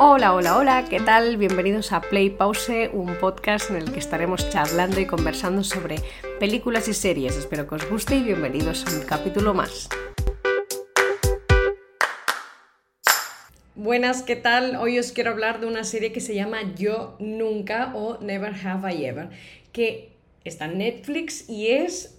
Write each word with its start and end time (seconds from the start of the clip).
Hola, 0.00 0.32
hola, 0.32 0.56
hola, 0.56 0.84
¿qué 0.88 1.00
tal? 1.00 1.38
Bienvenidos 1.38 1.90
a 1.90 2.00
Play 2.00 2.30
Pause, 2.30 2.88
un 2.92 3.16
podcast 3.16 3.68
en 3.70 3.78
el 3.78 3.90
que 3.90 3.98
estaremos 3.98 4.48
charlando 4.48 5.00
y 5.00 5.06
conversando 5.06 5.64
sobre 5.64 5.96
películas 6.38 6.86
y 6.86 6.94
series. 6.94 7.36
Espero 7.36 7.66
que 7.66 7.74
os 7.74 7.90
guste 7.90 8.14
y 8.14 8.22
bienvenidos 8.22 8.86
a 8.86 8.96
un 8.96 9.04
capítulo 9.04 9.54
más. 9.54 9.88
Buenas, 13.74 14.22
¿qué 14.22 14.36
tal? 14.36 14.76
Hoy 14.76 15.00
os 15.00 15.10
quiero 15.10 15.32
hablar 15.32 15.58
de 15.58 15.66
una 15.66 15.82
serie 15.82 16.12
que 16.12 16.20
se 16.20 16.36
llama 16.36 16.58
Yo 16.76 17.16
Nunca 17.18 17.90
o 17.96 18.18
Never 18.20 18.54
Have 18.54 18.94
I 18.94 19.04
Ever, 19.04 19.30
que 19.72 20.12
está 20.44 20.66
en 20.66 20.78
Netflix 20.78 21.50
y 21.50 21.70
es 21.70 22.17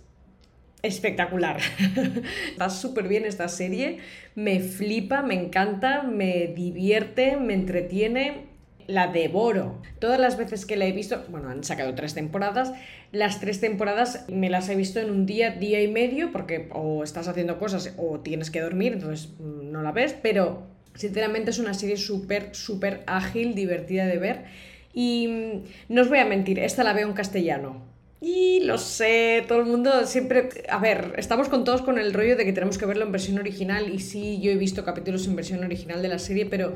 espectacular. 0.82 1.60
Está 2.52 2.70
súper 2.70 3.08
bien 3.08 3.26
esta 3.26 3.48
serie, 3.48 4.00
me 4.36 4.60
flipa, 4.60 5.22
me 5.22 5.36
encanta, 5.36 6.04
me 6.04 6.48
divierte, 6.48 7.38
me 7.38 7.54
entretiene, 7.54 8.48
la 8.88 9.08
devoro. 9.08 9.82
Todas 10.00 10.20
las 10.20 10.38
veces 10.38 10.66
que 10.66 10.76
la 10.76 10.86
he 10.86 10.92
visto, 10.92 11.24
bueno, 11.30 11.50
han 11.50 11.64
sacado 11.64 11.94
tres 11.94 12.14
temporadas, 12.16 12.74
las 13.12 13.40
tres 13.40 13.60
temporadas 13.60 14.26
me 14.30 14.50
las 14.50 14.68
he 14.70 14.76
visto 14.76 15.00
en 15.00 15.12
un 15.12 15.26
día, 15.26 15.52
día 15.52 15.82
y 15.82 15.88
medio, 15.88 16.32
porque 16.32 16.70
o 16.72 17.04
estás 17.04 17.28
haciendo 17.28 17.60
cosas 17.60 17.94
o 17.98 18.20
tienes 18.20 18.50
que 18.50 18.62
dormir, 18.62 18.94
entonces 18.94 19.30
mm, 19.40 19.72
no 19.72 19.84
la 19.84 19.92
ves, 19.92 20.16
pero 20.20 20.64
sinceramente 20.96 21.52
es 21.52 21.60
una 21.60 21.74
serie 21.74 21.98
súper, 21.98 22.56
súper 22.56 23.04
ágil, 23.06 23.54
divertida 23.54 24.08
de 24.08 24.18
ver. 24.18 24.46
Y 24.94 25.28
mm, 25.28 25.94
no 25.94 26.02
os 26.02 26.10
voy 26.10 26.20
a 26.20 26.26
mentir, 26.26 26.60
esta 26.60 26.84
la 26.84 26.94
veo 26.94 27.08
en 27.08 27.14
castellano 27.14 27.89
y 28.22 28.60
lo 28.62 28.78
sé, 28.78 29.46
todo 29.48 29.60
el 29.60 29.66
mundo 29.66 30.06
siempre... 30.06 30.50
A 30.70 30.78
ver, 30.78 31.14
estamos 31.18 31.48
con 31.48 31.64
todos 31.64 31.82
con 31.82 31.98
el 31.98 32.14
rollo 32.14 32.36
de 32.36 32.44
que 32.44 32.52
tenemos 32.52 32.78
que 32.78 32.86
verlo 32.86 33.06
en 33.06 33.14
versión 33.14 33.40
original 33.40 33.94
y 33.94 34.00
sí, 34.00 34.42
yo 34.42 34.52
he 34.52 34.56
visto 34.56 34.84
capítulos 34.84 35.26
en 35.28 35.38
versión 35.38 35.64
original 35.64 36.02
de 36.02 36.10
la 36.10 36.20
serie, 36.20 36.46
pero 36.46 36.76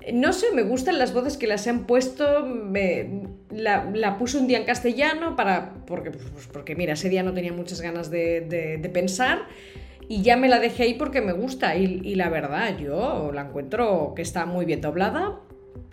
eh, 0.00 0.12
no 0.12 0.32
sé, 0.32 0.46
me 0.54 0.62
gustan 0.62 0.98
las 0.98 1.12
voces 1.12 1.36
que 1.36 1.46
las 1.46 1.66
han 1.66 1.86
puesto. 1.86 2.46
Me, 2.46 3.22
la, 3.50 4.16
puse 4.18 4.38
un 4.38 4.46
día 4.46 4.58
en 4.58 4.64
castellano 4.64 5.36
para. 5.36 5.74
Porque, 5.86 6.10
pues, 6.10 6.46
porque 6.52 6.74
mira, 6.74 6.94
ese 6.94 7.08
día 7.08 7.22
no 7.22 7.34
tenía 7.34 7.52
muchas 7.52 7.80
ganas 7.80 8.10
de, 8.10 8.90
pensar. 8.92 9.46
Y 10.08 10.22
ya 10.22 10.36
me 10.36 10.48
la 10.48 10.58
dejé 10.58 10.84
ahí 10.84 10.94
porque 10.94 11.20
me 11.20 11.32
gusta. 11.32 11.76
Y, 11.76 12.00
y, 12.02 12.14
la 12.16 12.28
verdad, 12.28 12.76
yo 12.78 13.30
la 13.32 13.42
encuentro 13.42 14.14
que 14.16 14.22
está 14.22 14.46
muy 14.46 14.64
bien 14.64 14.80
doblada. 14.80 15.40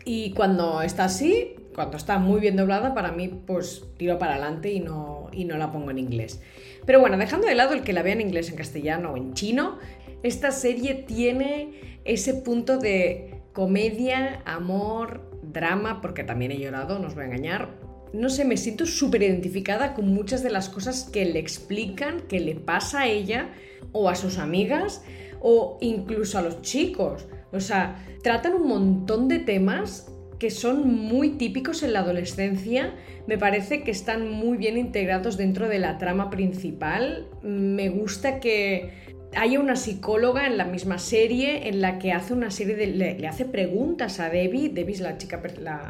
Y 0.06 0.32
cuando 0.32 0.82
está 0.82 1.06
así, 1.06 1.56
cuando 1.74 1.98
está 1.98 2.18
muy 2.18 2.40
bien 2.40 2.56
doblada, 2.56 2.94
para 2.94 3.12
mí, 3.12 3.28
pues 3.28 3.84
tiro 3.98 4.18
para 4.18 4.34
adelante 4.34 4.72
y 4.72 4.80
no, 4.80 5.30
y 5.32 5.46
no 5.46 5.58
la 5.58 5.72
pongo 5.72 5.92
en 5.92 6.00
inglés. 6.00 6.42
Pero 6.86 7.00
bueno, 7.00 7.18
dejando 7.18 7.48
de 7.48 7.56
lado 7.56 7.74
el 7.74 7.84
que 7.84 7.94
la 7.94 8.04
vea 8.04 8.14
en 8.14 8.22
inglés, 8.22 8.50
en 8.50 8.56
castellano 8.56 9.12
o 9.12 9.18
en 9.18 9.34
chino, 9.34 9.78
esta 10.24 10.52
serie 10.52 10.96
tiene 10.96 12.00
ese 12.06 12.34
punto 12.34 12.78
de 12.78 13.42
comedia, 13.54 14.42
amor, 14.46 15.30
drama, 15.44 16.02
porque 16.02 16.24
también 16.24 16.52
he 16.52 16.60
llorado, 16.60 17.00
no 17.00 17.08
os 17.08 17.16
voy 17.16 17.24
a 17.24 17.28
engañar. 17.28 17.70
No 18.14 18.30
sé, 18.30 18.44
me 18.44 18.58
siento 18.58 18.86
súper 18.86 19.22
identificada 19.22 19.94
con 19.94 20.14
muchas 20.14 20.42
de 20.42 20.50
las 20.50 20.70
cosas 20.70 21.04
que 21.04 21.26
le 21.26 21.40
explican, 21.40 22.22
que 22.22 22.40
le 22.40 22.56
pasa 22.56 23.02
a 23.02 23.08
ella 23.08 23.52
o 23.92 24.10
a 24.10 24.16
sus 24.16 24.40
amigas 24.40 25.04
o 25.42 25.78
incluso 25.82 26.40
a 26.40 26.42
los 26.42 26.62
chicos. 26.62 27.28
O 27.52 27.60
sea, 27.60 28.04
tratan 28.24 28.56
un 28.56 28.68
montón 28.68 29.28
de 29.28 29.40
temas 29.40 30.12
que 30.40 30.50
son 30.50 30.88
muy 30.88 31.32
típicos 31.32 31.84
en 31.84 31.94
la 31.94 32.00
adolescencia, 32.00 32.96
me 33.28 33.38
parece 33.38 33.84
que 33.84 33.92
están 33.92 34.32
muy 34.32 34.58
bien 34.58 34.78
integrados 34.78 35.38
dentro 35.38 35.68
de 35.68 35.80
la 35.80 35.98
trama 35.98 36.30
principal. 36.30 37.28
Me 37.44 37.90
gusta 37.90 38.40
que 38.40 38.92
haya 39.36 39.60
una 39.60 39.76
psicóloga 39.76 40.48
en 40.48 40.58
la 40.58 40.66
misma 40.66 40.98
serie 40.98 41.68
en 41.68 41.82
la 41.82 42.00
que 42.00 42.14
hace 42.14 42.34
una 42.34 42.52
serie 42.52 42.76
de, 42.76 42.88
le, 42.88 43.28
hace 43.28 43.46
preguntas 43.46 44.20
a 44.20 44.30
Debbie, 44.30 44.70
Debbie 44.70 44.96
es 44.96 45.02
la 45.02 45.18
chica, 45.18 45.42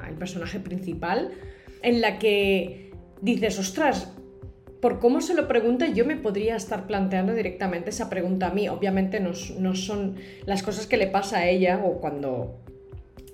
el 0.08 0.16
personaje 0.16 0.60
principal, 0.60 1.32
en 1.82 2.02
la 2.02 2.20
que 2.20 2.92
dices, 3.22 3.60
ostras, 3.60 4.14
por 4.82 5.00
cómo 5.00 5.22
se 5.22 5.34
lo 5.34 5.48
pregunta, 5.48 5.88
yo 5.88 6.06
me 6.06 6.16
podría 6.16 6.56
estar 6.56 6.88
planteando 6.88 7.34
directamente 7.34 7.90
esa 7.90 8.10
pregunta 8.10 8.48
a 8.48 8.54
mí. 8.54 8.70
Obviamente 8.70 9.20
no, 9.20 9.32
no, 9.58 9.76
son 9.76 10.16
las 10.46 10.64
cosas 10.64 10.88
que 10.88 10.98
le 10.98 11.08
pasa 11.08 11.40
a 11.40 11.50
ella 11.50 11.82
o 11.84 12.00
cuando 12.00 12.62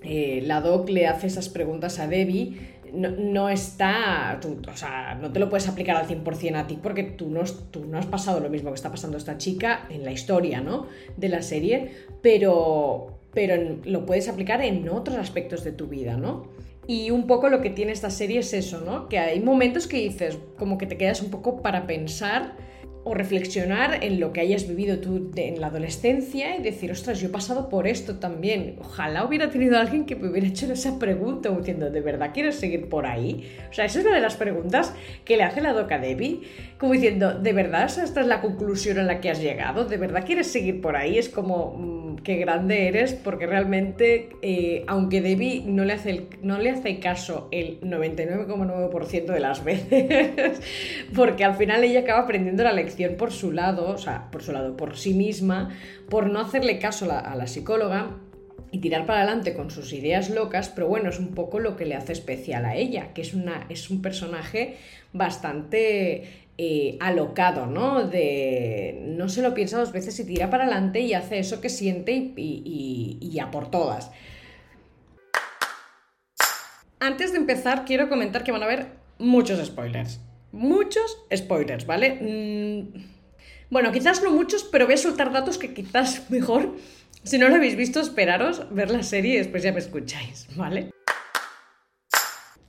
eh, 0.05 0.41
la 0.45 0.61
doc 0.61 0.89
le 0.89 1.07
hace 1.07 1.27
esas 1.27 1.49
preguntas 1.49 1.99
a 1.99 2.07
Debbie, 2.07 2.75
no, 2.95 3.49
está, 3.49 4.39
o 4.71 4.77
sea, 4.77 5.15
no 5.15 5.31
te 5.31 5.39
lo 5.39 5.49
puedes 5.49 5.67
aplicar 5.67 5.97
al 5.97 6.07
100% 6.07 6.55
a 6.55 6.67
ti 6.67 6.77
porque 6.81 7.03
tú 7.03 7.29
no, 7.29 7.43
tú 7.71 7.85
no 7.85 7.97
has 7.97 8.05
pasado 8.05 8.39
lo 8.39 8.49
mismo 8.49 8.69
que 8.69 8.75
está 8.75 8.89
pasando 8.89 9.17
esta 9.17 9.37
chica 9.37 9.85
en 9.89 10.05
la 10.05 10.11
historia, 10.11 10.61
¿no? 10.61 10.87
De 11.17 11.29
la 11.29 11.41
serie, 11.41 11.91
pero, 12.21 13.19
pero 13.33 13.79
lo 13.83 14.05
puedes 14.05 14.29
aplicar 14.29 14.61
en 14.61 14.87
otros 14.87 15.17
aspectos 15.17 15.63
de 15.63 15.71
tu 15.71 15.87
vida, 15.87 16.15
¿no? 16.15 16.47
Y 16.87 17.09
un 17.09 17.27
poco 17.27 17.49
lo 17.49 17.61
que 17.61 17.71
tiene 17.71 17.91
esta 17.91 18.09
serie 18.09 18.39
es 18.39 18.53
eso, 18.53 18.81
¿no? 18.81 19.09
Que 19.09 19.17
hay 19.17 19.39
momentos 19.39 19.87
que 19.87 19.97
dices, 19.97 20.37
como 20.57 20.77
que 20.77 20.85
te 20.85 20.97
quedas 20.97 21.21
un 21.21 21.31
poco 21.31 21.61
para 21.61 21.87
pensar 21.87 22.55
o 23.05 23.13
reflexionar 23.13 24.03
en 24.03 24.19
lo 24.19 24.33
que 24.33 24.41
hayas 24.41 24.67
vivido 24.67 24.97
tú 24.97 25.31
en 25.35 25.61
la 25.61 25.67
adolescencia 25.67 26.57
y 26.57 26.63
decir, 26.63 26.91
ostras, 26.91 27.21
yo 27.21 27.27
he 27.27 27.31
pasado 27.31 27.69
por 27.69 27.87
esto 27.87 28.15
también. 28.15 28.77
Ojalá 28.79 29.23
hubiera 29.23 29.51
tenido 29.51 29.77
alguien 29.77 30.07
que 30.07 30.15
me 30.15 30.27
hubiera 30.27 30.47
hecho 30.47 30.65
esa 30.73 30.97
pregunta, 30.97 31.51
diciendo, 31.51 31.91
¿de 31.91 32.01
verdad 32.01 32.31
quieres 32.33 32.55
seguir 32.55 32.89
por 32.89 33.05
ahí? 33.05 33.47
O 33.69 33.73
sea, 33.73 33.85
esa 33.85 33.99
es 33.99 34.05
una 34.05 34.15
de 34.15 34.21
las 34.21 34.35
preguntas 34.35 34.91
que 35.23 35.37
le 35.37 35.43
hace 35.43 35.61
la 35.61 35.73
doca 35.73 35.99
Debbie, 35.99 36.41
como 36.79 36.93
diciendo, 36.93 37.37
¿de 37.37 37.53
verdad 37.53 37.85
esta 37.85 38.21
es 38.21 38.27
la 38.27 38.41
conclusión 38.41 38.97
a 38.97 39.03
la 39.03 39.21
que 39.21 39.29
has 39.29 39.39
llegado? 39.39 39.85
¿De 39.85 39.97
verdad 39.97 40.25
quieres 40.25 40.51
seguir 40.51 40.81
por 40.81 40.95
ahí? 40.95 41.19
Es 41.19 41.29
como, 41.29 41.75
mm, 41.77 42.15
qué 42.23 42.37
grande 42.37 42.87
eres, 42.87 43.13
porque 43.13 43.45
realmente, 43.45 44.29
eh, 44.41 44.83
aunque 44.87 45.21
Debbie 45.21 45.61
no 45.67 45.85
le, 45.85 45.93
hace 45.93 46.23
no 46.41 46.57
le 46.57 46.71
hace 46.71 46.99
caso 46.99 47.49
el 47.51 47.79
99,9% 47.81 49.31
de 49.31 49.39
las 49.39 49.63
veces, 49.63 50.59
porque 51.15 51.43
al 51.43 51.53
final 51.53 51.83
ella 51.83 51.99
acaba 51.99 52.21
aprendiendo 52.21 52.63
la 52.63 52.73
lección 52.73 52.94
por 53.17 53.31
su 53.31 53.51
lado, 53.51 53.89
o 53.89 53.97
sea, 53.97 54.29
por 54.31 54.43
su 54.43 54.51
lado, 54.51 54.75
por 54.77 54.97
sí 54.97 55.13
misma, 55.13 55.69
por 56.09 56.29
no 56.29 56.39
hacerle 56.39 56.79
caso 56.79 57.05
a 57.11 57.35
la, 57.35 57.47
psicóloga 57.47 58.17
y 58.71 58.79
tirar 58.79 59.05
para 59.05 59.21
adelante 59.21 59.53
con 59.53 59.71
sus 59.71 59.93
ideas 59.93 60.29
locas, 60.29 60.69
pero 60.69 60.87
bueno, 60.87 61.09
es 61.09 61.19
un 61.19 61.33
poco 61.33 61.59
lo 61.59 61.75
que 61.75 61.85
le 61.85 61.95
hace 61.95 62.13
especial 62.13 62.65
a 62.65 62.75
ella, 62.75 63.13
que 63.13 63.21
es, 63.21 63.33
una, 63.33 63.65
es 63.69 63.89
un 63.89 64.01
personaje 64.01 64.77
bastante 65.13 66.47
eh, 66.57 66.97
alocado, 66.99 67.67
¿no? 67.67 68.07
De 68.07 68.99
no 69.05 69.29
se 69.29 69.41
lo 69.41 69.53
piensa 69.53 69.77
dos 69.77 69.91
veces 69.91 70.19
y 70.19 70.25
tira 70.25 70.49
para 70.49 70.63
adelante 70.63 71.01
y 71.01 71.13
hace 71.13 71.39
eso 71.39 71.61
que 71.61 71.69
siente 71.69 72.13
y, 72.13 72.33
y, 72.37 73.17
y, 73.21 73.39
a 73.39 73.51
por 73.51 73.69
todas. 73.69 74.11
Antes 76.99 77.31
de 77.31 77.37
empezar, 77.37 77.85
quiero 77.85 78.09
comentar 78.09 78.43
que 78.43 78.51
van 78.51 78.63
a 78.63 78.65
haber 78.65 78.87
muchos 79.19 79.63
spoilers 79.65 80.19
muchos 80.55 81.19
spoilers, 81.35 81.85
¿vale? 81.85 82.17
Mm, 82.21 83.03
bueno, 83.69 83.91
quizás 83.91 84.23
no 84.23 84.31
muchos, 84.31 84.63
pero 84.63 84.85
voy 84.85 84.95
a 84.95 84.97
soltar 84.97 85.31
datos 85.31 85.57
que 85.57 85.73
quizás 85.73 86.23
mejor, 86.29 86.75
si 87.23 87.37
no 87.37 87.49
lo 87.49 87.55
habéis 87.55 87.75
visto, 87.75 87.99
esperaros 87.99 88.73
ver 88.73 88.89
la 88.89 89.03
serie 89.03 89.35
y 89.35 89.37
después 89.37 89.63
ya 89.63 89.71
me 89.71 89.79
escucháis, 89.79 90.47
¿vale? 90.55 90.91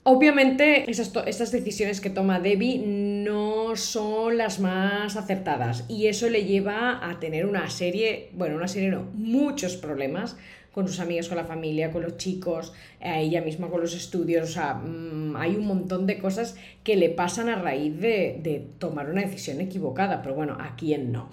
Obviamente, 0.08 0.88
esas, 0.88 1.12
esas 1.26 1.50
decisiones 1.50 2.00
que 2.00 2.10
toma 2.10 2.38
Debbie 2.38 2.78
no 2.78 3.74
son 3.74 4.38
las 4.38 4.60
más 4.60 5.16
acertadas 5.16 5.84
y 5.88 6.06
eso 6.06 6.30
le 6.30 6.44
lleva 6.44 7.08
a 7.08 7.18
tener 7.18 7.44
una 7.44 7.68
serie, 7.70 8.30
bueno, 8.34 8.54
una 8.54 8.68
serie 8.68 8.90
no, 8.90 9.02
muchos 9.14 9.76
problemas 9.76 10.36
con 10.76 10.88
sus 10.88 11.00
amigos, 11.00 11.28
con 11.28 11.38
la 11.38 11.46
familia, 11.46 11.90
con 11.90 12.02
los 12.02 12.18
chicos, 12.18 12.74
a 13.00 13.18
ella 13.18 13.40
misma 13.40 13.70
con 13.70 13.80
los 13.80 13.94
estudios. 13.94 14.50
O 14.50 14.52
sea, 14.52 14.74
mm, 14.74 15.34
hay 15.34 15.56
un 15.56 15.66
montón 15.66 16.06
de 16.06 16.18
cosas 16.18 16.54
que 16.84 16.96
le 16.96 17.08
pasan 17.08 17.48
a 17.48 17.56
raíz 17.56 17.98
de, 17.98 18.66
tomar 18.78 19.08
una 19.08 19.22
decisión 19.22 19.62
equivocada. 19.62 20.20
Pero 20.20 20.34
bueno, 20.34 20.54
¿a 20.60 20.76
quién 20.76 21.12
no? 21.12 21.30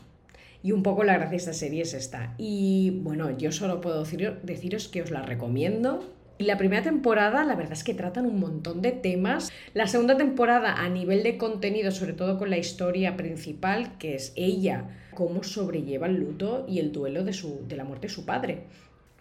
Y 0.64 0.72
un 0.72 0.82
poco 0.82 1.04
la 1.04 1.16
gracia 1.16 1.32
de 1.32 1.36
esta 1.36 1.52
serie 1.52 1.82
es 1.82 1.94
esta. 1.94 2.36
Y 2.38 3.02
bueno, 3.04 3.38
yo 3.38 3.52
solo 3.52 3.82
puedo 3.82 4.06
deciros 4.44 4.88
que 4.88 5.02
os 5.02 5.12
la 5.12 5.24
recomiendo. 5.24 6.10
La 6.40 6.58
primera 6.58 6.82
temporada, 6.82 7.44
la 7.44 7.56
verdad 7.56 7.74
es 7.74 7.84
que 7.84 7.94
tratan 7.94 8.26
un 8.26 8.40
montón 8.40 8.82
de 8.82 8.94
temas. 8.94 9.52
La 9.74 9.88
segunda 9.88 10.16
temporada, 10.16 10.76
a 10.76 10.88
nivel 10.88 11.22
de 11.22 11.38
contenido, 11.38 11.92
sobre 11.92 12.14
todo 12.14 12.38
con 12.38 12.50
la 12.50 12.58
historia 12.58 13.18
principal, 13.18 13.98
que 13.98 14.16
es 14.16 14.32
ella, 14.38 14.86
cómo 15.14 15.44
sobrelleva 15.44 16.08
el 16.08 16.16
luto 16.16 16.66
y 16.66 16.80
el 16.80 16.94
duelo 16.94 17.26
de, 17.26 17.34
su, 17.34 17.68
de 17.68 17.76
la 17.76 17.84
muerte 17.84 18.08
de 18.08 18.14
su 18.14 18.26
padre. 18.26 18.64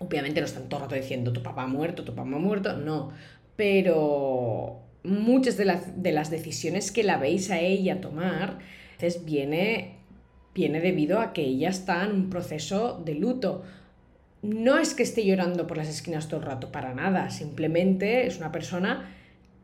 Obviamente 0.02 0.40
no 0.40 0.46
están 0.46 0.69
todo 0.69 0.81
el 0.81 0.84
rato 0.84 0.94
diciendo 0.94 1.32
tu 1.32 1.43
papá 1.43 1.62
ha 1.64 1.66
muerto, 1.66 2.04
tu 2.04 2.14
papá 2.14 2.22
ha 2.22 2.38
muerto, 2.38 2.76
no. 2.76 3.12
Pero 3.56 4.82
muchas 5.04 5.56
de, 5.56 5.64
las, 5.64 6.02
de 6.02 6.12
las 6.12 6.31
decisiones 6.31 6.93
que 6.93 7.02
la 7.02 7.19
veis 7.19 7.50
a 7.50 7.60
ella 7.60 8.00
tomar, 8.00 8.58
entonces 8.93 9.25
viene, 9.25 9.96
viene 10.54 10.81
debido 10.81 11.20
a 11.20 11.32
que 11.32 11.43
ella 11.43 11.70
está 11.70 12.04
en 12.04 12.12
un 12.12 12.31
proceso 12.31 13.02
de 13.04 13.14
luto. 13.14 13.62
No 14.43 14.78
es 14.78 14.94
que 14.94 15.02
esté 15.02 15.25
llorando 15.25 15.66
por 15.66 15.76
las 15.76 15.88
esquinas 15.88 16.28
todo 16.28 16.40
el 16.40 16.46
rato, 16.46 16.72
para 16.72 16.94
nada. 16.94 17.31
Simplemente 17.31 18.26
es 18.26 18.38
una 18.38 18.50
persona 18.50 19.08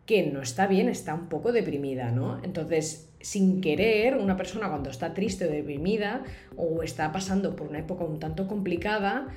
que 0.07 0.23
no 0.25 0.41
está 0.41 0.67
bien, 0.67 0.89
está 0.89 1.15
un 1.15 1.29
poco 1.29 1.53
deprimida, 1.53 2.11
¿no? 2.13 2.41
Entonces, 2.43 3.11
sin 3.21 3.61
querer, 3.61 4.17
una 4.17 4.37
persona 4.37 4.71
cuando 4.71 4.89
está 4.91 5.13
triste 5.13 5.47
o 5.47 5.51
deprimida 5.51 6.23
o 6.57 6.83
está 6.83 7.13
pasando 7.13 7.55
por 7.57 7.69
una 7.69 7.81
época 7.81 8.05
un 8.05 8.19
tanto 8.19 8.47
complicada, 8.47 9.29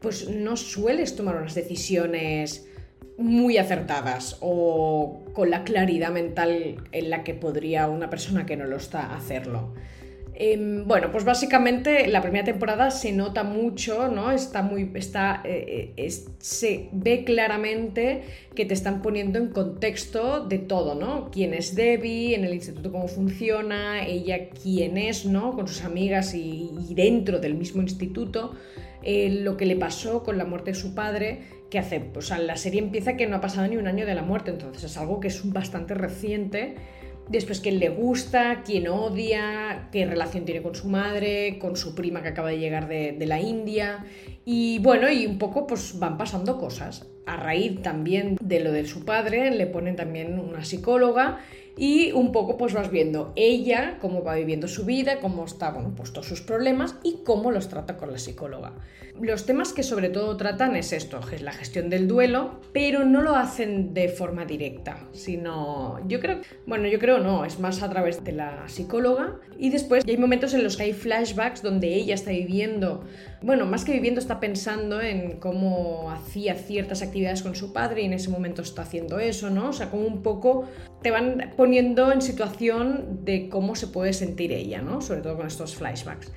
pues 0.00 0.28
no 0.28 0.56
sueles 0.56 1.16
tomar 1.16 1.36
unas 1.36 1.54
decisiones 1.54 2.66
muy 3.16 3.58
acertadas 3.58 4.36
o 4.40 5.20
con 5.32 5.50
la 5.50 5.64
claridad 5.64 6.12
mental 6.12 6.76
en 6.92 7.10
la 7.10 7.24
que 7.24 7.34
podría 7.34 7.88
una 7.88 8.10
persona 8.10 8.46
que 8.46 8.56
no 8.56 8.64
lo 8.64 8.76
está 8.76 9.14
hacerlo. 9.14 9.74
Em, 10.40 10.86
bueno, 10.86 11.10
pues 11.10 11.24
básicamente 11.24 12.06
la 12.06 12.22
primera 12.22 12.44
temporada 12.44 12.92
se 12.92 13.10
nota 13.10 13.42
mucho, 13.42 14.06
¿no? 14.06 14.30
Está 14.30 14.62
muy. 14.62 14.88
Está, 14.94 15.42
eh, 15.44 15.94
eh, 15.96 16.10
se 16.38 16.88
ve 16.92 17.24
claramente 17.24 18.22
que 18.54 18.64
te 18.64 18.72
están 18.72 19.02
poniendo 19.02 19.40
en 19.40 19.48
contexto 19.48 20.46
de 20.46 20.60
todo, 20.60 20.94
¿no? 20.94 21.32
Quién 21.32 21.54
es 21.54 21.74
Debbie, 21.74 22.36
en 22.36 22.44
el 22.44 22.54
instituto 22.54 22.92
cómo 22.92 23.08
funciona, 23.08 24.06
ella 24.06 24.50
quién 24.50 24.96
es, 24.96 25.26
¿no? 25.26 25.56
Con 25.56 25.66
sus 25.66 25.82
amigas 25.82 26.32
y, 26.34 26.70
dentro 26.90 27.40
del 27.40 27.56
mismo 27.56 27.82
instituto. 27.82 28.54
Eh, 29.02 29.40
lo 29.42 29.56
que 29.56 29.66
le 29.66 29.74
pasó 29.74 30.22
con 30.22 30.38
la 30.38 30.44
muerte 30.44 30.70
de 30.70 30.76
su 30.76 30.94
padre, 30.94 31.40
que 31.68 31.80
hace, 31.80 32.10
o 32.14 32.22
sea, 32.22 32.38
la 32.38 32.56
serie 32.56 32.80
empieza 32.80 33.16
que 33.16 33.26
no 33.26 33.36
ha 33.36 33.40
pasado 33.40 33.66
ni 33.66 33.76
un 33.76 33.88
año 33.88 34.06
de 34.06 34.14
la 34.14 34.22
muerte, 34.22 34.52
entonces 34.52 34.84
es 34.84 34.96
algo 34.96 35.18
que 35.18 35.28
es 35.28 35.52
bastante 35.52 35.94
reciente 35.94 36.76
después 37.28 37.60
quién 37.60 37.78
le 37.78 37.88
gusta, 37.88 38.62
quién 38.64 38.88
odia, 38.88 39.88
qué 39.92 40.06
relación 40.06 40.44
tiene 40.44 40.62
con 40.62 40.74
su 40.74 40.88
madre, 40.88 41.58
con 41.58 41.76
su 41.76 41.94
prima 41.94 42.22
que 42.22 42.28
acaba 42.28 42.50
de 42.50 42.58
llegar 42.58 42.88
de, 42.88 43.26
la 43.26 43.40
India. 43.40 44.04
Y 44.44 44.78
bueno, 44.80 45.10
y 45.10 45.26
un 45.26 45.38
poco 45.38 45.66
pues 45.66 45.98
van 45.98 46.16
pasando 46.18 46.58
cosas. 46.58 47.06
A 47.26 47.36
raíz 47.36 47.82
también 47.82 48.36
de 48.40 48.60
lo 48.60 48.72
de 48.72 48.86
su 48.86 49.04
padre, 49.04 49.50
le 49.50 49.66
ponen 49.66 49.96
también 49.96 50.38
una 50.38 50.64
psicóloga 50.64 51.40
y 51.78 52.10
un 52.12 52.32
poco 52.32 52.58
pues 52.58 52.74
vas 52.74 52.90
viendo 52.90 53.32
ella 53.36 53.98
cómo 54.00 54.24
va 54.24 54.34
viviendo 54.34 54.66
su 54.66 54.84
vida, 54.84 55.20
cómo 55.20 55.44
está, 55.44 55.70
bueno, 55.70 55.92
pues 55.96 56.12
todos 56.12 56.26
sus 56.26 56.40
problemas 56.40 56.96
y 57.04 57.18
cómo 57.24 57.50
los 57.52 57.68
trata 57.68 57.96
con 57.96 58.10
la 58.10 58.18
psicóloga. 58.18 58.72
Los 59.20 59.46
temas 59.46 59.72
que 59.72 59.82
sobre 59.82 60.10
todo 60.10 60.36
tratan 60.36 60.76
es 60.76 60.92
esto, 60.92 61.20
es 61.32 61.42
la 61.42 61.52
gestión 61.52 61.90
del 61.90 62.06
duelo, 62.06 62.60
pero 62.72 63.04
no 63.04 63.20
lo 63.20 63.34
hacen 63.34 63.92
de 63.92 64.08
forma 64.08 64.44
directa, 64.44 65.08
sino 65.12 66.00
yo 66.06 66.20
creo, 66.20 66.40
bueno, 66.66 66.86
yo 66.86 66.98
creo 66.98 67.18
no, 67.18 67.44
es 67.44 67.58
más 67.58 67.82
a 67.82 67.90
través 67.90 68.22
de 68.22 68.32
la 68.32 68.68
psicóloga 68.68 69.36
y 69.58 69.70
después 69.70 70.04
hay 70.06 70.16
momentos 70.16 70.54
en 70.54 70.62
los 70.62 70.76
que 70.76 70.84
hay 70.84 70.92
flashbacks 70.92 71.62
donde 71.62 71.94
ella 71.94 72.14
está 72.14 72.30
viviendo, 72.30 73.04
bueno, 73.40 73.66
más 73.66 73.84
que 73.84 73.92
viviendo 73.92 74.20
está 74.20 74.40
pensando 74.40 75.00
en 75.00 75.38
cómo 75.38 76.10
hacía 76.10 76.54
ciertas 76.54 77.02
actividades 77.02 77.42
con 77.42 77.54
su 77.54 77.72
padre 77.72 78.02
y 78.02 78.06
en 78.06 78.12
ese 78.12 78.30
momento 78.30 78.62
está 78.62 78.82
haciendo 78.82 79.18
eso, 79.20 79.48
¿no? 79.50 79.68
O 79.68 79.72
sea, 79.72 79.90
como 79.90 80.06
un 80.06 80.22
poco 80.22 80.66
te 81.02 81.10
van 81.10 81.52
poniendo 81.56 82.10
en 82.10 82.20
situación 82.20 83.20
de 83.24 83.48
cómo 83.48 83.76
se 83.76 83.86
puede 83.86 84.12
sentir 84.12 84.52
ella, 84.52 84.82
¿no? 84.82 85.00
Sobre 85.00 85.20
todo 85.20 85.36
con 85.36 85.46
estos 85.46 85.76
flashbacks. 85.76 86.32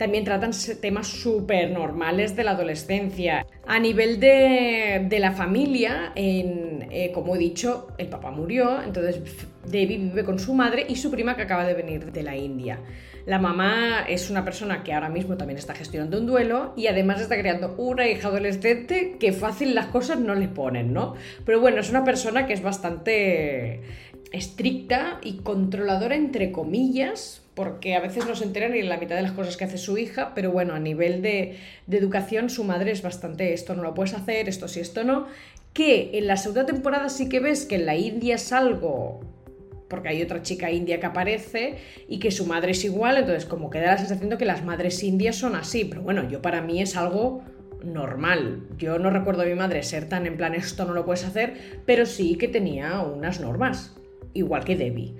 También 0.00 0.24
tratan 0.24 0.52
temas 0.80 1.08
súper 1.08 1.72
normales 1.72 2.34
de 2.34 2.42
la 2.42 2.52
adolescencia. 2.52 3.44
A 3.66 3.78
nivel 3.78 4.18
de, 4.18 5.14
la 5.20 5.32
familia, 5.32 6.12
eh, 6.16 7.10
como 7.12 7.36
he 7.36 7.38
dicho, 7.38 7.88
el 7.98 8.06
papá 8.08 8.30
murió, 8.30 8.82
entonces 8.82 9.20
Debbie 9.66 9.98
vive 9.98 10.24
con 10.24 10.38
su 10.38 10.54
madre 10.54 10.86
y 10.88 10.96
su 10.96 11.10
prima 11.10 11.36
que 11.36 11.42
acaba 11.42 11.66
de 11.66 11.74
venir 11.74 12.12
de 12.12 12.22
la 12.22 12.34
India. 12.34 12.78
La 13.26 13.38
mamá 13.38 14.06
es 14.08 14.30
una 14.30 14.42
persona 14.42 14.82
que 14.82 14.94
ahora 14.94 15.10
mismo 15.10 15.36
también 15.36 15.58
está 15.58 15.74
gestionando 15.74 16.18
un 16.18 16.24
duelo 16.24 16.72
y 16.78 16.86
además 16.86 17.20
está 17.20 17.36
creando 17.36 17.74
una 17.76 18.08
hija 18.08 18.28
adolescente 18.28 19.18
que 19.20 19.34
fácil 19.34 19.74
las 19.74 19.88
cosas 19.88 20.18
no 20.18 20.34
le 20.34 20.48
ponen, 20.48 20.94
¿no? 20.94 21.14
Pero 21.44 21.60
bueno, 21.60 21.78
es 21.82 21.90
una 21.90 22.04
persona 22.04 22.46
que 22.46 22.54
es 22.54 22.62
bastante 22.62 23.82
estricta 24.32 25.18
y 25.22 25.38
controladora 25.38 26.14
entre 26.14 26.52
comillas, 26.52 27.42
porque 27.60 27.94
a 27.94 28.00
veces 28.00 28.26
no 28.26 28.34
se 28.34 28.44
entera 28.44 28.70
ni 28.70 28.78
en 28.78 28.88
la 28.88 28.96
mitad 28.96 29.16
de 29.16 29.20
las 29.20 29.32
cosas 29.32 29.58
que 29.58 29.64
hace 29.64 29.76
su 29.76 29.98
hija, 29.98 30.32
pero 30.34 30.50
bueno, 30.50 30.72
a 30.72 30.78
nivel 30.78 31.20
de, 31.20 31.58
de, 31.86 31.98
educación 31.98 32.48
su 32.48 32.64
madre 32.64 32.90
es 32.90 33.02
bastante 33.02 33.52
esto 33.52 33.74
no 33.74 33.82
lo 33.82 33.92
puedes 33.92 34.14
hacer, 34.14 34.48
esto 34.48 34.66
sí, 34.66 34.80
esto 34.80 35.04
no, 35.04 35.26
que 35.74 36.12
en 36.14 36.26
la 36.26 36.38
segunda 36.38 36.64
temporada 36.64 37.10
sí 37.10 37.28
que 37.28 37.38
ves 37.38 37.66
que 37.66 37.74
en 37.74 37.84
la 37.84 37.96
India 37.96 38.36
es 38.36 38.50
algo 38.54 39.20
porque 39.88 40.08
hay 40.08 40.22
otra 40.22 40.40
chica 40.40 40.70
india 40.70 41.00
que 41.00 41.06
aparece 41.06 41.76
y 42.08 42.18
que 42.18 42.30
su 42.30 42.46
madre 42.46 42.70
es 42.70 42.82
igual, 42.82 43.18
entonces 43.18 43.44
como 43.44 43.68
queda 43.68 43.88
la 43.88 43.98
sensación 43.98 44.30
de 44.30 44.38
que 44.38 44.46
las 44.46 44.64
madres 44.64 45.02
indias 45.02 45.36
son 45.36 45.54
así, 45.54 45.84
pero 45.84 46.00
bueno, 46.00 46.26
yo 46.30 46.40
para 46.40 46.62
mí 46.62 46.80
es 46.80 46.96
algo 46.96 47.44
normal. 47.84 48.68
Yo 48.78 48.98
no 48.98 49.10
recuerdo 49.10 49.42
a 49.42 49.44
mi 49.44 49.54
madre 49.54 49.82
ser 49.82 50.08
tan 50.08 50.24
en 50.24 50.38
plan 50.38 50.54
esto 50.54 50.86
no 50.86 50.94
lo 50.94 51.04
puedes 51.04 51.26
hacer, 51.26 51.82
pero 51.84 52.06
sí 52.06 52.36
que 52.36 52.48
tenía 52.48 53.00
unas 53.00 53.38
normas, 53.38 53.94
igual 54.32 54.64
que 54.64 54.76
Debbie. 54.76 55.14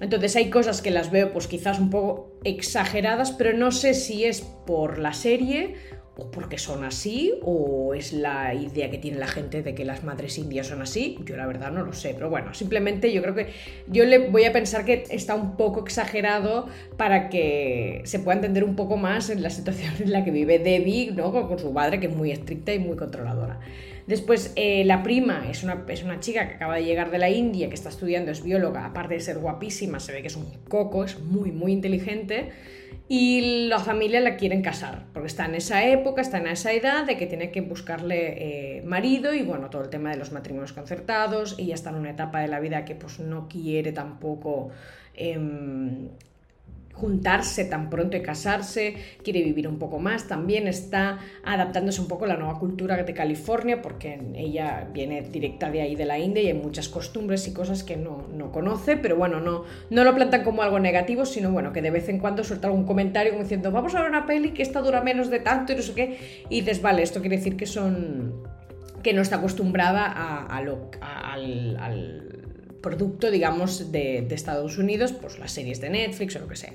Entonces 0.00 0.34
hay 0.36 0.50
cosas 0.50 0.82
que 0.82 0.90
las 0.90 1.10
veo 1.10 1.32
pues 1.32 1.46
quizás 1.46 1.78
un 1.78 1.90
poco 1.90 2.38
exageradas, 2.44 3.32
pero 3.32 3.56
no 3.56 3.70
sé 3.70 3.94
si 3.94 4.24
es 4.24 4.40
por 4.40 4.98
la 4.98 5.12
serie 5.12 5.74
o 6.16 6.30
porque 6.30 6.58
son 6.58 6.84
así, 6.84 7.32
o 7.42 7.94
es 7.94 8.12
la 8.12 8.52
idea 8.54 8.90
que 8.90 8.98
tiene 8.98 9.18
la 9.18 9.26
gente 9.26 9.62
de 9.62 9.74
que 9.74 9.84
las 9.84 10.04
madres 10.04 10.36
indias 10.38 10.66
son 10.66 10.82
así, 10.82 11.18
yo 11.24 11.36
la 11.36 11.46
verdad 11.46 11.70
no 11.70 11.82
lo 11.82 11.92
sé, 11.92 12.12
pero 12.14 12.28
bueno, 12.28 12.52
simplemente 12.52 13.12
yo 13.12 13.22
creo 13.22 13.34
que 13.34 13.48
yo 13.86 14.04
le 14.04 14.28
voy 14.28 14.44
a 14.44 14.52
pensar 14.52 14.84
que 14.84 15.04
está 15.10 15.34
un 15.34 15.56
poco 15.56 15.80
exagerado 15.80 16.66
para 16.96 17.30
que 17.30 18.02
se 18.04 18.18
pueda 18.18 18.36
entender 18.36 18.64
un 18.64 18.76
poco 18.76 18.96
más 18.96 19.30
en 19.30 19.42
la 19.42 19.50
situación 19.50 19.94
en 20.00 20.12
la 20.12 20.24
que 20.24 20.30
vive 20.30 20.58
Debbie, 20.58 21.12
¿no? 21.12 21.32
con, 21.32 21.58
su 21.58 21.72
madre 21.72 22.00
que 22.00 22.06
es 22.06 22.14
muy 22.14 22.30
estricta 22.30 22.74
y 22.74 22.78
muy 22.78 22.96
controladora. 22.96 23.60
Después, 24.06 24.52
eh, 24.56 24.84
la 24.84 25.02
prima 25.02 25.48
es 25.50 25.62
una, 25.62 25.84
es 25.88 26.02
una 26.02 26.20
chica 26.20 26.48
que 26.48 26.54
acaba 26.54 26.76
de 26.76 26.84
llegar 26.84 27.10
de 27.10 27.18
la 27.18 27.30
India, 27.30 27.68
que 27.68 27.74
está 27.74 27.88
estudiando, 27.88 28.30
es 28.30 28.42
bióloga, 28.42 28.84
aparte 28.84 29.14
de 29.14 29.20
ser 29.20 29.38
guapísima, 29.38 30.00
se 30.00 30.12
ve 30.12 30.22
que 30.22 30.28
es 30.28 30.36
un 30.36 30.50
coco, 30.68 31.04
es 31.04 31.18
muy, 31.20 31.52
muy 31.52 31.72
inteligente 31.72 32.50
y 33.12 33.66
la 33.66 33.80
familia 33.80 34.20
la 34.20 34.36
quieren 34.36 34.62
casar, 34.62 35.06
porque 35.12 35.26
está 35.26 35.46
en 35.46 35.56
esa 35.56 35.84
época, 35.84 36.22
está 36.22 36.38
en 36.38 36.46
esa 36.46 36.72
edad 36.72 37.04
de 37.04 37.16
que 37.16 37.26
tiene 37.26 37.50
que 37.50 37.60
buscarle 37.60 38.78
eh, 38.78 38.82
marido 38.82 39.34
y 39.34 39.42
bueno, 39.42 39.68
todo 39.68 39.82
el 39.82 39.90
tema 39.90 40.10
de 40.12 40.16
los 40.16 40.30
matrimonios 40.30 40.72
concertados, 40.72 41.56
ella 41.58 41.74
está 41.74 41.90
en 41.90 41.96
una 41.96 42.10
etapa 42.10 42.40
de 42.40 42.46
la 42.46 42.60
vida 42.60 42.84
que 42.84 42.94
pues 42.94 43.18
no 43.18 43.48
quiere 43.48 43.90
tampoco 43.90 44.70
em, 45.14 46.08
juntarse 47.00 47.64
tan 47.64 47.88
pronto 47.88 48.16
y 48.16 48.22
casarse, 48.22 48.94
quiere 49.22 49.42
vivir 49.42 49.66
un 49.66 49.78
poco 49.78 49.98
más, 49.98 50.28
también 50.28 50.68
está 50.68 51.18
adaptándose 51.42 52.00
un 52.00 52.08
poco 52.08 52.26
a 52.26 52.28
la 52.28 52.36
nueva 52.36 52.58
cultura 52.58 53.02
de 53.02 53.14
California, 53.14 53.80
porque 53.80 54.20
ella 54.34 54.88
viene 54.92 55.22
directa 55.22 55.70
de 55.70 55.80
ahí 55.80 55.96
de 55.96 56.04
la 56.04 56.18
India 56.18 56.42
y 56.42 56.48
hay 56.48 56.54
muchas 56.54 56.88
costumbres 56.88 57.48
y 57.48 57.54
cosas 57.54 57.82
que 57.82 57.96
no, 57.96 58.28
conoce, 58.52 58.96
pero 58.96 59.16
bueno, 59.16 59.40
no, 59.40 59.64
no 59.90 60.04
lo 60.04 60.14
plantan 60.14 60.44
como 60.44 60.62
algo 60.62 60.78
negativo, 60.78 61.24
sino 61.24 61.50
bueno, 61.50 61.72
que 61.72 61.82
de 61.82 61.90
vez 61.90 62.08
en 62.08 62.18
cuando 62.18 62.44
suelta 62.44 62.68
algún 62.68 62.84
comentario 62.84 63.32
como 63.32 63.44
diciendo, 63.44 63.70
vamos 63.70 63.94
a 63.94 64.00
ver 64.00 64.10
una 64.10 64.26
peli 64.26 64.50
que 64.50 64.62
esta 64.62 64.80
dura 64.80 65.00
menos 65.02 65.30
de 65.30 65.40
tanto 65.40 65.72
y 65.72 65.76
no 65.76 65.82
sé 65.82 65.94
qué, 65.94 66.18
y 66.50 66.60
dices, 66.60 66.82
vale, 66.82 67.02
esto 67.02 67.20
quiere 67.20 67.36
decir 67.36 67.56
que 67.56 67.66
son 67.66 68.42
que 69.02 69.14
no 69.14 69.22
está 69.22 69.36
acostumbrada 69.36 70.04
a, 70.04 70.60
lo, 70.60 70.90
al 71.00 72.39
producto, 72.80 73.30
digamos, 73.30 73.92
de, 73.92 74.26
Estados 74.30 74.78
Unidos, 74.78 75.12
pues 75.12 75.38
las 75.38 75.52
series 75.52 75.80
de 75.80 75.90
Netflix 75.90 76.36
o 76.36 76.40
lo 76.40 76.48
que 76.48 76.56
sea. 76.56 76.72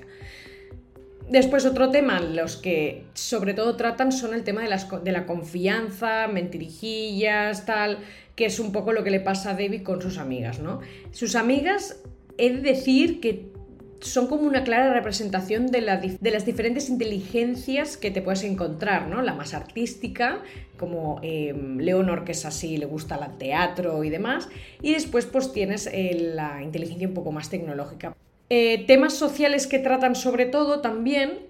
Después 1.28 1.66
otro 1.66 1.90
tema, 1.90 2.20
los 2.20 2.56
que 2.56 3.04
sobre 3.14 3.52
todo 3.52 3.76
tratan 3.76 4.12
son 4.12 4.32
el 4.32 4.44
tema 4.44 4.62
de, 4.62 4.78
de 5.02 5.12
la 5.12 5.26
confianza, 5.26 6.28
mentirijillas, 6.28 7.66
tal, 7.66 7.98
que 8.36 8.46
es 8.46 8.60
un 8.60 8.70
poco 8.70 8.92
lo 8.92 9.02
que 9.02 9.10
le 9.10 9.20
pasa 9.20 9.50
a 9.50 9.54
Debbie 9.54 9.82
con 9.82 10.00
sus 10.00 10.18
amigas, 10.18 10.60
¿no? 10.60 10.80
Sus 11.10 11.34
amigas, 11.34 12.00
he 12.38 12.50
de 12.50 12.60
decir 12.60 13.20
que 13.20 13.50
son 14.00 14.26
como 14.26 14.42
una 14.42 14.64
clara 14.64 14.92
representación 14.92 15.66
de, 15.66 15.80
las 15.80 16.46
diferentes 16.46 16.88
inteligencias 16.88 17.96
que 17.96 18.10
te 18.10 18.22
puedes 18.22 18.42
encontrar, 18.44 19.08
¿no? 19.08 19.22
La 19.22 19.34
más 19.34 19.54
artística, 19.54 20.42
como 20.76 21.20
em, 21.22 21.78
Leonor, 21.78 22.24
que 22.24 22.32
es 22.32 22.44
así, 22.44 22.76
le 22.76 22.86
gusta 22.86 23.16
el 23.16 23.38
teatro 23.38 24.04
y 24.04 24.10
demás, 24.10 24.48
y 24.82 24.92
después 24.92 25.26
pues 25.26 25.52
tienes 25.52 25.88
eh, 25.92 26.32
la 26.34 26.62
inteligencia 26.62 27.08
un 27.08 27.14
poco 27.14 27.32
más 27.32 27.50
tecnológica. 27.50 28.14
Eh, 28.48 28.84
temas 28.86 29.14
sociales 29.14 29.66
que 29.66 29.78
tratan 29.78 30.14
sobre 30.14 30.46
todo 30.46 30.80
también 30.80 31.40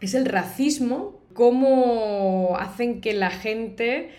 es 0.00 0.14
el 0.14 0.24
racismo, 0.24 1.20
cómo 1.34 2.56
hacen 2.58 3.00
que 3.00 3.12
la 3.12 3.30
gente... 3.30 4.10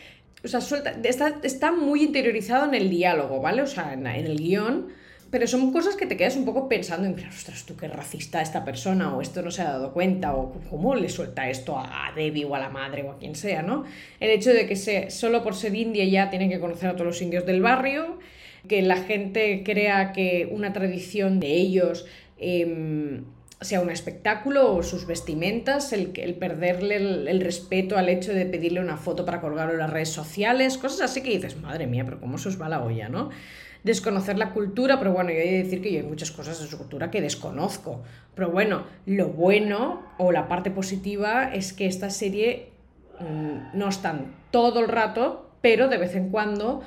O 0.43 0.47
sea, 0.47 0.59
está, 1.03 1.71
muy 1.71 2.03
interiorizado 2.03 2.65
en 2.65 2.73
el 2.73 2.89
diálogo, 2.89 3.41
¿vale? 3.41 3.61
O 3.61 3.67
sea, 3.67 3.93
en 3.93 4.07
el 4.07 4.37
guion 4.37 4.87
pero 5.31 5.47
son 5.47 5.71
cosas 5.71 5.95
que 5.95 6.05
te 6.05 6.17
quedas 6.17 6.35
un 6.35 6.43
poco 6.43 6.67
pensando 6.67 7.07
en, 7.07 7.15
ostras, 7.25 7.65
tú 7.65 7.77
qué 7.77 7.87
racista 7.87 8.41
esta 8.41 8.65
persona, 8.65 9.15
o 9.15 9.21
esto 9.21 9.41
no 9.41 9.49
se 9.49 9.61
ha 9.61 9.71
dado 9.71 9.93
cuenta, 9.93 10.35
o 10.35 10.51
cómo 10.69 10.93
le 10.93 11.07
suelta 11.07 11.49
esto 11.49 11.79
a 11.79 12.11
Debbie 12.13 12.43
o 12.43 12.53
a 12.53 12.59
la 12.59 12.69
madre 12.69 13.03
o 13.03 13.11
a 13.11 13.17
quien 13.17 13.35
sea, 13.35 13.61
¿no? 13.61 13.85
El 14.19 14.29
hecho 14.29 14.51
de 14.51 14.67
que 14.67 14.75
se, 14.75 15.09
solo 15.09 15.41
por 15.41 15.55
ser 15.55 15.73
india 15.73 16.03
ya 16.03 16.29
tienen 16.29 16.49
que 16.49 16.59
conocer 16.59 16.89
a 16.89 16.93
todos 16.93 17.07
los 17.07 17.21
indios 17.21 17.45
del 17.45 17.61
barrio, 17.61 18.19
que 18.67 18.81
la 18.81 18.97
gente 18.97 19.63
crea 19.63 20.11
que 20.11 20.49
una 20.51 20.73
tradición 20.73 21.39
de 21.39 21.53
ellos 21.53 22.05
em, 22.37 23.23
sea 23.61 23.79
un 23.79 23.89
espectáculo 23.89 24.75
o 24.75 24.83
sus 24.83 25.07
vestimentas, 25.07 25.93
el, 25.93 26.07
perderle 26.07 26.97
el, 26.97 27.27
el, 27.29 27.39
respeto 27.39 27.97
al 27.97 28.09
hecho 28.09 28.33
de 28.33 28.45
pedirle 28.45 28.81
una 28.81 28.97
foto 28.97 29.25
para 29.25 29.39
colgarlo 29.39 29.73
en 29.73 29.79
las 29.79 29.89
redes 29.89 30.09
sociales, 30.09 30.77
cosas 30.77 31.09
así 31.09 31.21
que 31.21 31.29
dices, 31.29 31.55
madre 31.55 31.87
mía, 31.87 32.03
pero 32.03 32.19
cómo 32.19 32.37
se 32.37 32.49
os 32.49 32.61
va 32.61 32.67
la 32.67 32.83
olla, 32.83 33.07
¿no? 33.07 33.29
Desconocer 33.83 34.37
la 34.37 34.51
cultura, 34.51 34.99
pero 34.99 35.11
bueno, 35.11 35.31
yo 35.31 35.37
he 35.37 35.51
de 35.51 35.63
decir 35.63 35.81
que 35.81 35.91
yo 35.91 35.99
hay 35.99 36.05
muchas 36.05 36.31
cosas 36.31 36.59
de 36.61 36.67
su 36.67 36.77
cultura 36.77 37.09
que 37.09 37.21
desconozco. 37.21 38.03
Pero 38.35 38.51
bueno, 38.51 38.85
lo 39.05 39.29
bueno 39.29 40.03
o 40.17 40.31
la 40.31 40.47
parte 40.47 40.71
positiva 40.71 41.53
es 41.53 41.73
que 41.73 41.87
esta 41.87 42.09
serie 42.09 42.69
mm, 43.19 43.77
no 43.77 43.89
están 43.89 44.35
todo 44.51 44.79
el 44.79 44.87
rato, 44.87 45.49
pero 45.61 45.87
de 45.87 45.97
vez 45.97 46.15
en 46.15 46.29
cuando 46.29 46.81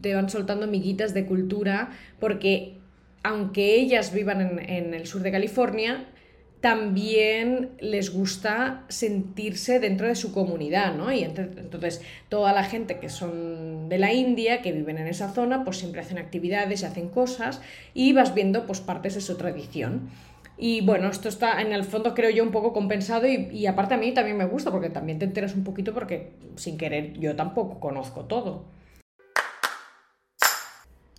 te 0.00 0.14
van 0.14 0.28
soltando 0.28 0.66
miguitas 0.66 1.14
de 1.14 1.26
cultura, 1.26 1.90
porque 2.20 2.78
aunque 3.22 3.74
ellas 3.74 4.12
vivan 4.12 4.40
en, 4.40 4.58
en 4.58 4.94
el 4.94 5.06
sur 5.06 5.22
de 5.22 5.32
California, 5.32 6.06
también 6.66 7.76
les 7.78 8.12
gusta 8.12 8.82
sentirse 8.88 9.78
dentro 9.78 10.08
de 10.08 10.16
su 10.16 10.32
comunidad, 10.32 10.96
¿no? 10.96 11.12
Y 11.12 11.22
entonces 11.22 12.02
toda 12.28 12.52
la 12.52 12.64
gente 12.64 12.98
que 12.98 13.08
son 13.08 13.88
de 13.88 13.98
la 13.98 14.12
India, 14.12 14.62
que 14.62 14.72
viven 14.72 14.98
en 14.98 15.06
esa 15.06 15.32
zona, 15.32 15.62
pues 15.62 15.76
siempre 15.76 16.00
hacen 16.00 16.18
actividades 16.18 16.82
y 16.82 16.86
hacen 16.86 17.08
cosas 17.08 17.60
y 17.94 18.12
vas 18.14 18.34
viendo 18.34 18.66
pues 18.66 18.80
partes 18.80 19.14
de 19.14 19.20
su 19.20 19.36
tradición. 19.36 20.10
Y 20.58 20.80
bueno, 20.80 21.08
esto 21.08 21.28
está 21.28 21.62
en 21.62 21.72
el 21.72 21.84
fondo 21.84 22.14
creo 22.14 22.30
yo 22.30 22.42
un 22.42 22.50
poco 22.50 22.72
compensado 22.72 23.28
y, 23.28 23.48
y 23.52 23.66
aparte 23.66 23.94
a 23.94 23.98
mí 23.98 24.10
también 24.10 24.36
me 24.36 24.46
gusta 24.46 24.72
porque 24.72 24.90
también 24.90 25.20
te 25.20 25.24
enteras 25.24 25.54
un 25.54 25.62
poquito 25.62 25.94
porque 25.94 26.32
sin 26.56 26.78
querer 26.78 27.12
yo 27.20 27.36
tampoco 27.36 27.78
conozco 27.78 28.24
todo. 28.24 28.64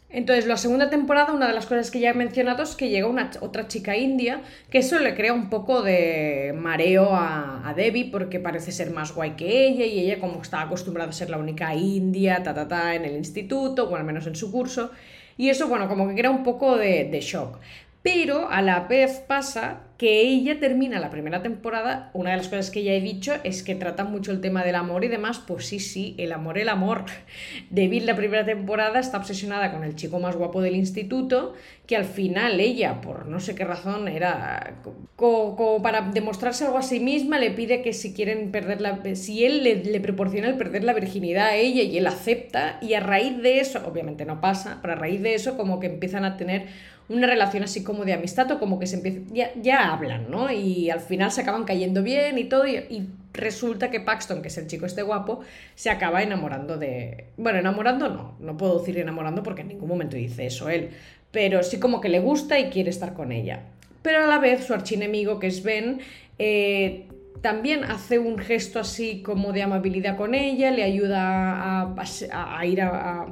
Entonces, 0.09 0.47
la 0.47 0.55
segunda 0.55 0.89
temporada, 0.89 1.33
una 1.33 1.47
de 1.47 1.53
las 1.53 1.65
cosas 1.65 1.91
que 1.91 1.99
ya 1.99 2.11
he 2.11 2.13
mencionado 2.13 2.63
es 2.63 2.75
que 2.75 2.87
llega 2.87 3.07
una, 3.07 3.29
otra 3.41 3.67
chica 3.67 3.97
india, 3.97 4.41
que 4.69 4.77
eso 4.77 4.99
le 4.99 5.15
crea 5.15 5.33
un 5.33 5.49
poco 5.49 5.81
de 5.81 6.55
mareo 6.57 7.13
a, 7.13 7.67
a, 7.67 7.73
Debbie, 7.73 8.09
porque 8.09 8.39
parece 8.39 8.71
ser 8.71 8.91
más 8.91 9.13
guay 9.13 9.31
que 9.31 9.67
ella, 9.67 9.85
y 9.85 9.99
ella 9.99 10.19
como 10.19 10.41
está 10.41 10.61
acostumbrada 10.61 11.09
a 11.09 11.13
ser 11.13 11.29
la 11.29 11.37
única 11.37 11.75
india, 11.75 12.41
ta, 12.41 12.53
ta, 12.53 12.69
ta, 12.69 12.95
en 12.95 13.03
el 13.03 13.17
instituto, 13.17 13.89
o 13.89 13.95
al 13.97 14.05
menos 14.05 14.25
en 14.27 14.35
su 14.35 14.49
curso, 14.49 14.91
y 15.37 15.49
eso, 15.49 15.67
bueno, 15.67 15.89
como 15.89 16.07
que 16.07 16.15
crea 16.15 16.31
un 16.31 16.43
poco 16.43 16.77
de, 16.77 17.03
de 17.05 17.19
shock. 17.19 17.59
Pero 18.07 18.49
a 18.49 18.61
la 18.61 18.87
vez 18.87 19.21
pasa 19.27 19.81
que 19.97 20.21
ella 20.21 20.59
termina 20.59 20.99
la 20.99 21.09
primera 21.09 21.41
temporada, 21.41 22.09
una 22.13 22.29
de 22.29 22.37
las 22.37 22.47
cosas 22.47 22.71
que 22.71 22.83
ya 22.83 22.93
he 22.93 23.01
dicho 23.01 23.33
es 23.43 23.63
que 23.63 23.75
trata 23.75 24.05
mucho 24.05 24.31
el 24.31 24.39
tema 24.39 24.63
del 24.63 24.75
amor 24.75 25.03
y 25.03 25.09
demás, 25.09 25.41
pues 25.45 25.65
sí, 25.65 25.79
sí, 25.79 26.15
el 26.17 26.31
amor, 26.31 26.57
el 26.57 26.69
amor. 26.69 27.03
David 27.69 28.03
la 28.03 28.15
primera 28.15 28.45
temporada 28.45 28.99
está 28.99 29.17
obsesionada 29.17 29.73
con 29.73 29.83
el 29.83 29.95
chico 29.95 30.19
más 30.19 30.37
guapo 30.37 30.61
del 30.61 30.77
instituto, 30.77 31.53
que 31.85 31.97
al 31.97 32.05
final 32.05 32.61
ella, 32.61 33.01
por 33.01 33.25
no 33.25 33.41
sé 33.41 33.55
qué 33.55 33.65
razón, 33.65 34.07
era 34.07 34.77
como, 35.17 35.81
para 35.81 36.01
demostrarse 36.01 36.63
algo 36.63 36.77
a 36.77 36.83
sí 36.83 37.01
misma, 37.01 37.39
le 37.39 37.51
pide 37.51 37.81
que 37.81 37.91
si 37.91 38.13
quieren 38.13 38.51
perder 38.51 38.79
la... 38.79 39.01
si 39.15 39.43
él 39.43 39.63
le, 39.63 39.83
le 39.83 39.99
proporciona 39.99 40.47
el 40.47 40.55
perder 40.55 40.85
la 40.85 40.93
virginidad 40.93 41.47
a 41.47 41.55
ella 41.55 41.81
y 41.81 41.97
él 41.97 42.07
acepta, 42.07 42.77
y 42.81 42.93
a 42.93 43.01
raíz 43.01 43.41
de 43.41 43.59
eso, 43.59 43.81
obviamente 43.85 44.23
no 44.23 44.39
pasa, 44.39 44.77
pero 44.81 44.93
a 44.93 44.95
raíz 44.95 45.21
de 45.21 45.33
eso 45.33 45.57
como 45.57 45.81
que 45.81 45.87
empiezan 45.87 46.23
a 46.23 46.37
tener 46.37 46.67
una 47.09 47.27
relación 47.27 47.63
así 47.63 47.83
como 47.83 48.03
de 48.05 48.13
amistad 48.13 48.51
o 48.51 48.59
como 48.59 48.79
que 48.79 48.87
se 48.87 48.97
empieza, 48.97 49.19
ya, 49.31 49.51
ya 49.61 49.93
hablan, 49.93 50.29
¿no? 50.29 50.51
Y 50.51 50.89
al 50.89 50.99
final 50.99 51.31
se 51.31 51.41
acaban 51.41 51.63
cayendo 51.63 52.03
bien 52.03 52.37
y 52.37 52.45
todo 52.45 52.67
y, 52.67 53.07
resulta 53.33 53.91
que 53.91 53.99
Paxton, 53.99 54.41
que 54.41 54.47
es 54.47 54.57
el 54.57 54.65
chico 54.65 54.87
este 54.87 55.03
guapo, 55.03 55.41
se 55.75 55.91
acaba 55.91 56.23
enamorando 56.23 56.77
de... 56.77 57.25
Bueno, 57.37 57.59
enamorando 57.59 58.09
no, 58.09 58.35
no 58.39 58.57
puedo 58.57 58.79
decir 58.79 58.97
enamorando 58.97 59.43
porque 59.43 59.61
en 59.61 59.67
ningún 59.67 59.87
momento 59.87 60.17
dice 60.17 60.47
eso 60.47 60.69
él, 60.69 60.89
pero 61.29 61.61
sí 61.61 61.79
como 61.79 62.01
que 62.01 62.09
le 62.09 62.19
gusta 62.19 62.57
y 62.57 62.71
quiere 62.71 62.89
estar 62.89 63.13
con 63.13 63.31
ella. 63.31 63.61
Pero 64.01 64.23
a 64.23 64.27
la 64.27 64.39
vez 64.39 64.65
su 64.65 64.73
archienemigo, 64.73 65.37
que 65.37 65.47
es 65.47 65.61
Ben, 65.61 65.99
eh, 66.39 67.05
también 67.41 67.83
hace 67.83 68.19
un 68.19 68.37
gesto 68.37 68.79
así 68.79 69.21
como 69.21 69.53
de 69.53 69.63
amabilidad 69.63 70.17
con 70.17 70.33
ella, 70.33 70.71
le 70.71 70.83
ayuda 70.83 71.81
a, 71.81 72.65
ir 72.65 72.81
a, 72.81 73.27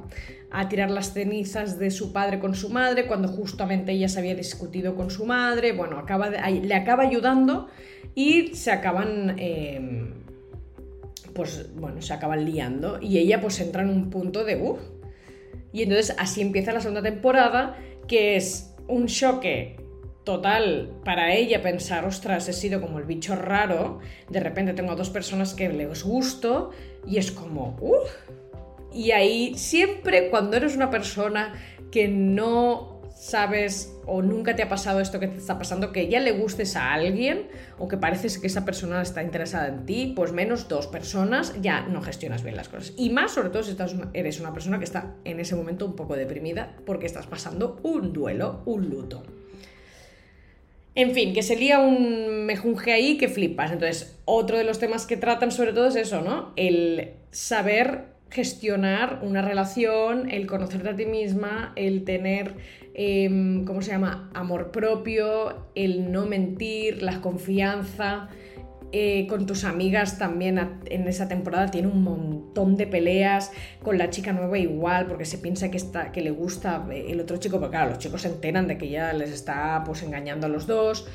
a 0.60 0.70
tirar 0.70 0.90
las 0.90 1.14
cenizas 1.14 1.78
de 1.78 1.92
su 1.92 2.14
padre 2.14 2.40
con 2.40 2.56
su 2.56 2.70
madre, 2.70 3.08
cuando 3.08 3.28
justamente 3.28 3.92
ella 3.92 4.08
se 4.08 4.20
había 4.20 4.36
discutido 4.36 4.96
con 4.96 5.12
su 5.12 5.26
madre, 5.26 5.74
bueno, 5.74 6.00
acaba 6.00 6.30
le 6.30 6.74
acaba 6.74 7.04
ayudando 7.04 7.68
y 8.16 8.56
se 8.56 8.72
acaban, 8.72 9.36
em, 9.38 10.14
pues 11.34 11.70
bueno, 11.76 12.02
se 12.02 12.14
acaban 12.14 12.46
liando. 12.46 13.00
Y 13.02 13.18
ella 13.18 13.42
pues 13.42 13.60
entra 13.60 13.84
en 13.84 13.90
un 13.90 14.10
punto 14.10 14.46
de, 14.46 14.56
uff, 14.56 14.80
y 15.74 15.84
entonces 15.84 16.16
así 16.18 16.42
empieza 16.42 16.72
la 16.72 16.80
segunda 16.80 17.02
temporada, 17.02 17.78
que 18.08 18.38
es 18.38 18.74
un 18.88 19.08
choque 19.08 19.76
total 20.24 20.90
para 21.04 21.34
ella 21.34 21.62
pensar, 21.62 22.06
ostras, 22.06 22.48
he 22.48 22.54
sido 22.54 22.80
como 22.82 23.00
el 23.00 23.06
bicho 23.06 23.36
raro, 23.36 24.00
de 24.30 24.40
repente 24.40 24.74
tengo 24.74 24.94
a 24.94 24.96
dos 24.96 25.10
personas 25.10 25.54
que 25.54 25.70
les 25.70 26.04
gusto 26.04 26.72
y 27.06 27.18
es 27.18 27.32
como, 27.32 27.78
uff, 27.82 28.10
y 28.96 29.12
ahí 29.12 29.54
siempre 29.56 30.30
cuando 30.30 30.58
eres 30.58 30.76
una 30.76 30.90
persona 30.90 31.54
que 31.92 32.08
no 32.08 33.02
sabes 33.16 33.94
o 34.06 34.22
nunca 34.22 34.56
te 34.56 34.62
ha 34.62 34.70
pasado 34.70 35.00
esto 35.00 35.20
que 35.20 35.28
te 35.28 35.38
está 35.38 35.58
pasando, 35.58 35.92
que 35.92 36.08
ya 36.08 36.20
le 36.20 36.32
gustes 36.32 36.76
a 36.76 36.94
alguien 36.94 37.48
o 37.80 37.88
que 37.88 37.98
parece 37.98 38.40
que 38.40 38.48
esa 38.48 38.66
persona 38.66 39.02
está 39.02 39.24
interesada 39.24 39.68
en 39.68 39.86
ti, 39.86 40.14
pues 40.16 40.32
menos 40.32 40.68
dos 40.68 40.88
personas 40.88 41.60
ya 41.62 41.82
no 41.82 42.02
gestionas 42.02 42.44
bien 42.44 42.56
las 42.56 42.70
cosas. 42.70 42.94
Y 42.98 43.10
más 43.10 43.32
sobre 43.32 43.50
todo 43.50 43.64
si 43.64 43.72
estás, 43.72 43.96
eres 44.14 44.40
una 44.40 44.54
persona 44.54 44.78
que 44.78 44.86
está 44.86 45.16
en 45.24 45.40
ese 45.40 45.56
momento 45.56 45.86
un 45.86 45.96
poco 45.96 46.16
deprimida 46.16 46.76
porque 46.86 47.06
estás 47.06 47.26
pasando 47.26 47.80
un 47.84 48.14
duelo, 48.14 48.62
un 48.66 48.90
luto. 48.90 49.24
En 50.94 51.12
fin, 51.12 51.34
que 51.34 51.44
se 51.44 51.58
lía 51.58 51.80
un 51.80 52.46
mejunje 52.46 52.94
ahí 52.94 53.18
que 53.18 53.28
flipas. 53.28 53.72
Entonces, 53.72 54.18
otro 54.24 54.58
de 54.58 54.64
los 54.64 54.80
temas 54.80 55.06
que 55.06 55.18
tratan 55.18 55.52
sobre 55.52 55.74
todo 55.74 55.88
es 55.88 55.96
eso, 55.98 56.22
¿no? 56.22 56.54
El 56.56 57.16
saber 57.32 58.15
gestionar 58.36 59.22
una 59.24 59.42
relación, 59.42 60.30
el 60.30 60.46
conocerte 60.46 60.90
a 60.90 60.96
ti 60.98 61.06
misma, 61.06 61.72
el 61.78 62.04
tener, 62.04 62.56
em, 62.94 63.64
¿cómo 63.64 63.82
se 63.82 63.92
llama?, 63.92 64.30
amor 64.34 64.72
propio, 64.72 65.68
el 65.74 66.12
no 66.12 66.26
mentir, 66.26 67.02
la 67.02 67.22
confianza. 67.22 68.28
Eh, 68.92 69.26
con 69.28 69.46
tus 69.46 69.64
amigas 69.64 70.18
también 70.18 70.80
en 70.86 71.08
esa 71.08 71.28
temporada 71.28 71.72
tiene 71.72 71.88
un 71.88 72.04
montón 72.04 72.76
de 72.76 72.88
peleas, 72.88 73.52
con 73.82 73.98
la 73.98 74.10
chica 74.10 74.34
nueva 74.34 74.58
igual, 74.58 75.08
porque 75.08 75.26
se 75.26 75.38
piensa 75.38 75.72
que, 75.72 75.78
está, 75.78 76.12
que 76.12 76.22
le 76.22 76.32
gusta 76.32 76.86
el 76.92 77.20
otro 77.22 77.38
chico, 77.38 77.60
porque 77.60 77.72
claro, 77.78 77.92
los 77.92 78.00
chicos 78.00 78.22
se 78.22 78.28
enteran 78.28 78.68
de 78.68 78.78
que 78.78 78.90
ya 78.90 79.14
les 79.14 79.32
está 79.32 79.82
pues 79.86 80.04
engañando 80.04 80.48
a 80.48 80.50
los 80.50 80.68
dos. 80.68 81.08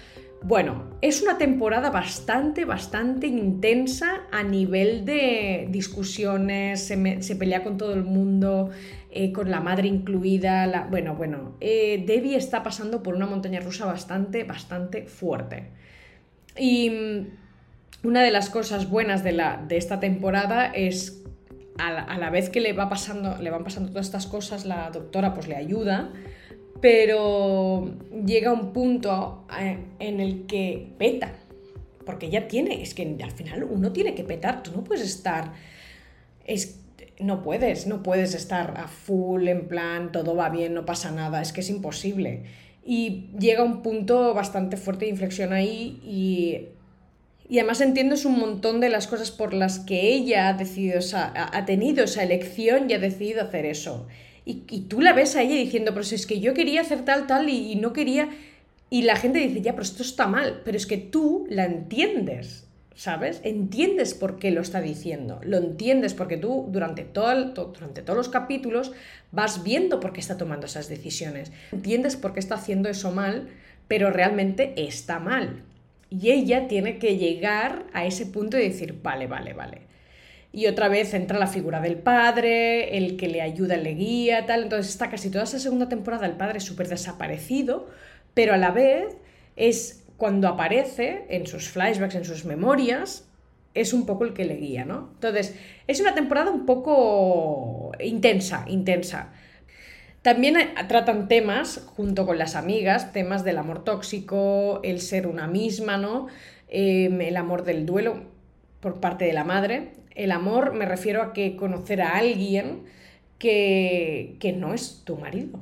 Bueno, 0.42 0.85
es 1.02 1.20
una 1.20 1.37
temporada 1.37 1.90
bastante, 1.90 2.64
bastante 2.64 3.26
intensa 3.26 4.23
a 4.32 4.42
nivel 4.42 5.04
de 5.04 5.68
discusiones, 5.70 6.87
se, 6.87 7.37
pelea 7.37 7.62
con 7.62 7.76
todo 7.76 7.92
el 7.92 8.04
mundo, 8.04 8.70
eh, 9.11 9.32
con 9.32 9.50
la 9.50 9.61
madre 9.61 9.88
incluida. 9.88 10.88
bueno, 10.90 11.14
bueno, 11.14 11.56
eh, 11.61 12.04
Debbie 12.06 12.37
está 12.37 12.62
pasando 12.62 13.02
por 13.02 13.14
una 13.14 13.26
montaña 13.26 13.61
rusa 13.61 13.85
bastante, 13.85 14.44
bastante 14.44 15.02
fuerte. 15.02 15.73
Y 16.56 16.88
mm, 16.88 18.06
una 18.09 18.23
de 18.23 18.30
las 18.30 18.49
cosas 18.49 18.88
buenas 18.88 19.23
de, 19.23 19.32
la, 19.32 19.62
de 19.68 19.76
esta 19.76 20.00
temporada 20.00 20.73
es 20.73 21.23
a 21.76 21.92
la, 21.92 22.00
a 22.00 22.16
la, 22.16 22.30
vez 22.30 22.49
que 22.49 22.61
le, 22.61 22.73
va 22.73 22.88
pasando, 22.88 23.37
le 23.37 23.50
van 23.50 23.62
pasando 23.62 23.90
todas 23.90 24.06
estas 24.06 24.26
cosas, 24.26 24.64
la 24.64 24.90
doctora 24.90 25.35
pues 25.35 25.49
le 25.49 25.56
ayuda 25.56 26.12
pero 26.80 27.94
llega 28.25 28.52
un 28.52 28.72
punto 28.72 29.44
eh, 29.58 29.78
en 29.99 30.20
el 30.20 30.46
que 30.46 30.92
peta, 30.99 31.34
porque 32.06 32.30
ya 32.30 32.49
tiene, 32.49 32.82
es 32.82 32.94
que 32.94 33.16
al 33.22 33.32
final 33.32 33.64
uno 33.64 33.92
tiene 33.92 34.14
que 34.14 34.25
petar, 34.25 34.62
tú 34.62 34.72
no 34.72 34.82
puedes 34.82 35.04
estar, 35.04 35.52
es, 36.44 36.80
no 37.18 37.42
puedes, 37.42 37.87
no 37.87 38.02
puedes 38.02 38.34
estar 38.34 38.75
a 38.78 38.88
full 38.88 39.49
en 39.49 39.68
plan, 39.68 40.10
todo 40.10 40.34
va 40.34 40.49
bien, 40.49 40.75
no 40.75 40.87
pasa 40.87 41.10
nada, 41.10 41.42
es 41.42 41.52
que 41.52 41.60
es 41.60 41.70
imposible. 41.70 42.44
Y 42.82 43.28
llega 43.38 43.62
un 43.62 43.82
punto 43.82 44.32
bastante 44.32 44.76
fuerte 44.78 45.04
de 45.04 45.10
inflexión 45.10 45.52
ahí 45.52 46.00
y, 46.02 46.68
y 47.49 47.58
además 47.58 47.82
entiendes 47.82 48.25
un 48.25 48.38
montón 48.38 48.80
de 48.80 48.88
las 48.88 49.06
cosas 49.06 49.30
por 49.30 49.52
las 49.52 49.80
que 49.80 50.14
ella 50.14 50.49
ha 50.49 50.54
decidido, 50.54 50.99
ha 51.12 51.64
tenido 51.66 52.04
esa 52.04 52.22
elección 52.22 52.88
y 52.88 52.94
ha 52.94 52.99
decidido 52.99 53.42
hacer 53.42 53.66
eso. 53.66 54.06
Y, 54.44 54.54
tú 54.88 55.00
la 55.00 55.12
ves 55.12 55.37
a 55.37 55.42
ella 55.42 55.54
diciendo, 55.54 55.92
pero 55.92 56.02
es 56.02 56.26
que 56.26 56.40
yo 56.40 56.54
quería 56.54 56.80
hacer 56.80 57.04
tal, 57.04 57.26
tal 57.26 57.49
y, 57.49 57.76
no 57.76 57.92
quería... 57.92 58.28
Y 58.88 59.02
la 59.02 59.14
gente 59.16 59.38
dice, 59.38 59.61
ya, 59.61 59.73
pero 59.73 59.82
esto 59.82 60.02
está 60.02 60.26
mal, 60.26 60.62
pero 60.64 60.76
es 60.76 60.87
que 60.87 60.97
tú 60.97 61.47
la 61.49 61.64
entiendes, 61.64 62.66
¿sabes? 62.97 63.40
Entiendes 63.44 64.14
por 64.14 64.40
qué 64.40 64.50
lo 64.50 64.61
está 64.61 64.80
diciendo, 64.80 65.40
lo 65.44 65.59
entiendes 65.59 66.12
porque 66.12 66.37
tú 66.37 66.66
durante, 66.70 67.04
todo 67.04 67.52
durante 67.52 68.02
todos 68.02 68.16
los 68.16 68.28
capítulos 68.28 68.90
vas 69.30 69.62
viendo 69.62 70.00
por 70.00 70.12
qué 70.12 70.18
está 70.18 70.37
tomando 70.37 70.66
esas 70.66 70.88
decisiones, 70.88 71.52
entiendes 71.70 72.16
por 72.16 72.32
qué 72.32 72.40
está 72.40 72.56
haciendo 72.56 72.88
eso 72.88 73.12
mal, 73.12 73.49
pero 73.87 74.11
realmente 74.11 74.75
está 74.76 75.20
mal. 75.20 75.62
Y 76.11 76.30
ella 76.30 76.66
tiene 76.66 76.99
que 76.99 77.16
llegar 77.16 77.87
a 77.92 78.04
ese 78.04 78.26
punto 78.26 78.56
de 78.56 78.64
decir, 78.64 79.00
vale, 79.02 79.28
vale, 79.28 79.52
vale, 79.52 79.82
y 80.52 80.66
otra 80.66 80.88
vez 80.88 81.14
entra 81.14 81.38
la 81.38 81.47
figura 81.47 81.80
del 81.80 81.97
padre, 81.97 82.97
el 82.97 83.16
que 83.16 83.28
le 83.28 83.40
ayuda, 83.40 83.76
le 83.76 83.95
guía, 83.95 84.47
tal. 84.47 84.64
Entonces 84.64 84.92
está 84.92 85.09
casi 85.09 85.30
toda 85.30 85.45
esa 85.45 85.59
segunda 85.59 85.88
temporada 85.88 86.26
el 86.26 86.37
padre 86.37 86.61
súper 86.61 86.88
desaparecido, 86.88 87.88
pero 88.35 88.54
a 88.54 88.57
la 88.57 88.71
vez 88.71 89.16
es 89.57 90.04
cuando 90.16 90.49
aparece 90.49 91.25
en 91.28 91.47
sus 91.47 91.69
flashbacks, 91.69 92.14
en 92.14 92.25
sus 92.25 92.45
memorias, 92.45 93.28
es 93.75 93.92
un 93.92 94.04
poco 94.07 94.25
el 94.25 94.35
que 94.35 94.45
le 94.45 94.57
guía, 94.57 94.85
¿no? 94.85 95.11
Entonces, 95.14 95.54
es 95.87 96.00
una 96.00 96.14
temporada 96.14 96.50
un 96.50 96.66
poco 96.66 97.92
intensa, 98.00 98.64
intensa. 98.69 99.33
También 100.23 100.57
tratan 100.88 101.28
temas, 101.28 101.83
junto 101.97 102.26
con 102.26 102.37
las 102.37 102.57
amigas, 102.57 103.12
temas 103.12 103.45
del 103.45 103.59
amor 103.59 103.85
tóxico, 103.85 104.80
el 104.83 105.00
ser 105.00 105.26
una 105.26 105.47
misma, 105.47 105.97
¿no? 105.97 106.26
Em, 106.69 107.21
el 107.21 107.37
amor 107.37 107.64
del 107.64 107.87
duelo 107.87 108.25
por 108.80 109.00
parte 109.00 109.25
de 109.25 109.33
la 109.33 109.45
madre, 109.45 109.92
El 110.14 110.33
amor 110.33 110.75
me 110.75 110.87
refiero 110.87 111.23
a 111.23 111.33
que 111.33 111.57
conocer 111.57 112.02
a 112.02 112.17
alguien 112.17 112.85
que, 113.38 114.37
que 114.40 114.52
no 114.52 114.75
es 114.75 115.02
tu 115.05 115.17
marido. 115.17 115.61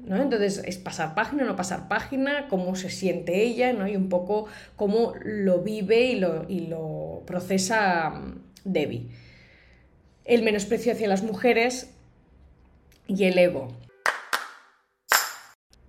¿no? 0.00 0.22
Entonces 0.22 0.62
es 0.64 0.78
pasar 0.78 1.14
página, 1.14 1.44
no 1.44 1.56
pasar 1.56 1.88
página, 1.88 2.48
cómo 2.48 2.76
se 2.76 2.90
siente 2.90 3.42
ella, 3.42 3.72
¿no? 3.72 3.88
Y 3.88 3.96
un 3.96 4.08
poco 4.08 4.46
cómo 4.76 5.14
lo 5.24 5.62
vive 5.62 6.04
y 6.04 6.16
lo, 6.16 6.46
y 6.48 6.66
lo 6.66 7.22
procesa 7.26 8.10
mm, 8.10 8.40
Debbie. 8.64 9.08
El 10.24 10.42
menosprecio 10.42 10.92
hacia 10.92 11.08
las 11.08 11.22
mujeres 11.22 11.90
y 13.06 13.24
el 13.24 13.38
ego. 13.38 13.68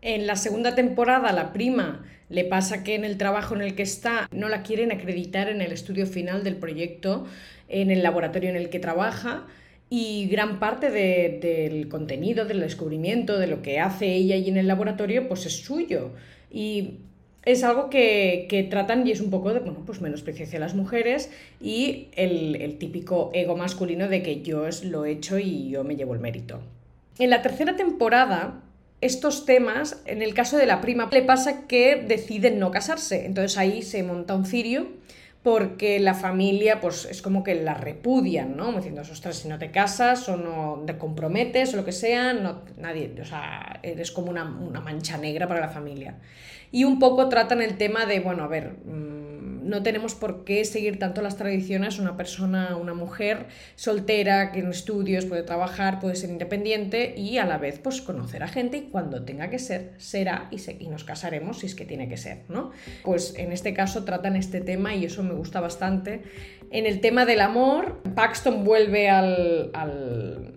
En 0.01 0.27
la 0.27 0.35
segunda 0.35 0.75
temporada, 0.75 1.31
la 1.31 1.53
prima 1.53 2.03
le 2.29 2.43
pasa 2.43 2.83
que 2.83 2.95
en 2.95 3.05
el 3.05 3.17
trabajo 3.17 3.55
en 3.55 3.61
el 3.61 3.75
que 3.75 3.83
está 3.83 4.27
no 4.31 4.49
la 4.49 4.63
quieren 4.63 4.91
acreditar 4.91 5.49
en 5.49 5.61
el 5.61 5.71
estudio 5.71 6.05
final 6.05 6.43
del 6.43 6.55
proyecto, 6.55 7.25
en 7.69 7.91
el 7.91 8.03
laboratorio 8.03 8.49
en 8.49 8.55
el 8.55 8.69
que 8.69 8.79
trabaja, 8.79 9.45
y 9.89 10.27
gran 10.27 10.59
parte 10.59 10.89
del 10.89 11.87
contenido, 11.87 12.45
del 12.45 12.59
descubrimiento, 12.59 13.39
de 13.39 13.47
lo 13.47 13.61
que 13.61 13.79
hace 13.79 14.13
ella 14.13 14.35
allí 14.35 14.49
en 14.49 14.57
el 14.57 14.67
laboratorio, 14.67 15.29
pues 15.29 15.45
es 15.45 15.63
suyo. 15.63 16.11
Y 16.51 16.95
es 17.45 17.63
algo 17.63 17.89
que, 17.89 18.67
tratan 18.69 19.07
y 19.07 19.11
es 19.11 19.21
un 19.21 19.29
poco 19.29 19.53
de, 19.53 19.61
bueno, 19.61 19.83
pues 19.85 20.01
menosprecio 20.01 20.45
hacia 20.45 20.59
las 20.59 20.75
mujeres 20.75 21.31
y 21.61 22.09
el, 22.15 22.57
el 22.57 22.77
típico 22.77 23.31
ego 23.33 23.55
masculino 23.55 24.09
de 24.09 24.21
que 24.21 24.41
yo 24.41 24.65
lo 24.83 25.05
he 25.05 25.11
hecho 25.11 25.39
y 25.39 25.69
yo 25.69 25.85
me 25.85 25.95
llevo 25.95 26.13
el 26.13 26.19
mérito. 26.19 26.59
En 27.17 27.29
la 27.29 27.41
tercera 27.41 27.77
temporada, 27.77 28.63
estos 29.01 29.45
temas, 29.45 30.01
en 30.05 30.21
el 30.21 30.33
caso 30.33 30.57
de 30.57 30.65
la 30.65 30.81
prima, 30.81 31.09
le 31.11 31.21
pasa 31.21 31.67
que 31.67 31.95
deciden 31.95 32.59
no 32.59 32.71
casarse. 32.71 33.25
Entonces 33.25 33.57
ahí 33.57 33.81
se 33.83 34.03
monta 34.03 34.35
un 34.35 34.45
cirio 34.45 34.87
porque 35.43 35.99
la 35.99 36.13
familia, 36.13 36.81
pues 36.81 37.05
es 37.05 37.21
como 37.21 37.43
que 37.43 37.55
la 37.55 37.73
repudian, 37.73 38.57
¿no? 38.57 38.73
Diciendo, 38.73 39.03
ostras, 39.03 39.37
si 39.37 39.47
no 39.47 39.57
te 39.57 39.71
casas 39.71 40.27
o 40.27 40.35
no 40.35 40.83
te 40.85 40.97
comprometes 40.97 41.73
o 41.73 41.77
lo 41.77 41.85
que 41.85 41.93
sea, 41.93 42.33
no, 42.33 42.63
nadie, 42.77 43.15
o 43.21 43.23
sea, 43.23 43.79
eres 43.81 44.11
como 44.11 44.29
una, 44.29 44.43
una 44.43 44.81
mancha 44.81 45.17
negra 45.17 45.47
para 45.47 45.61
la 45.61 45.69
familia. 45.69 46.15
Y 46.71 46.83
un 46.83 46.99
poco 46.99 47.29
tratan 47.29 47.61
el 47.61 47.77
tema 47.77 48.05
de, 48.05 48.19
bueno, 48.19 48.43
a 48.43 48.47
ver, 48.47 48.73
mm, 48.83 49.16
no 49.67 49.83
tenemos 49.83 50.15
por 50.15 50.43
qué 50.43 50.65
seguir 50.65 50.97
tanto 50.99 51.21
las 51.21 51.37
tradiciones. 51.37 51.99
Una 51.99 52.17
persona, 52.17 52.75
una 52.75 52.93
mujer 52.93 53.47
soltera, 53.75 54.51
que 54.51 54.59
en 54.59 54.69
estudios 54.69 55.25
puede 55.25 55.43
trabajar, 55.43 55.99
puede 55.99 56.15
ser 56.15 56.29
independiente 56.29 57.13
y 57.17 57.37
a 57.37 57.45
la 57.45 57.57
vez 57.57 57.79
pues 57.79 58.01
conocer 58.01 58.43
a 58.43 58.47
gente 58.47 58.77
y 58.77 58.81
cuando 58.83 59.23
tenga 59.23 59.49
que 59.49 59.59
ser, 59.59 59.93
será 59.97 60.49
y, 60.51 60.57
y 60.83 60.87
nos 60.87 61.03
casaremos 61.03 61.59
si 61.59 61.67
es 61.67 61.75
que 61.75 61.85
tiene 61.85 62.07
que 62.09 62.17
ser, 62.17 62.43
¿no? 62.49 62.71
Pues 63.03 63.35
en 63.37 63.51
este 63.51 63.73
caso 63.73 64.03
tratan 64.05 64.35
este 64.35 64.61
tema 64.61 64.95
y 64.95 65.05
eso 65.05 65.23
me 65.23 65.33
gusta 65.33 65.59
bastante. 65.59 66.23
En 66.71 66.85
el 66.85 66.99
tema 66.99 67.25
del 67.25 67.41
amor, 67.41 68.01
Paxton 68.15 68.63
vuelve 68.63 69.09
al, 69.09 69.71
al, 69.73 70.55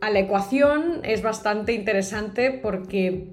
a 0.00 0.10
la 0.10 0.18
ecuación, 0.18 1.00
es 1.02 1.22
bastante 1.22 1.72
interesante 1.72 2.50
porque 2.50 3.30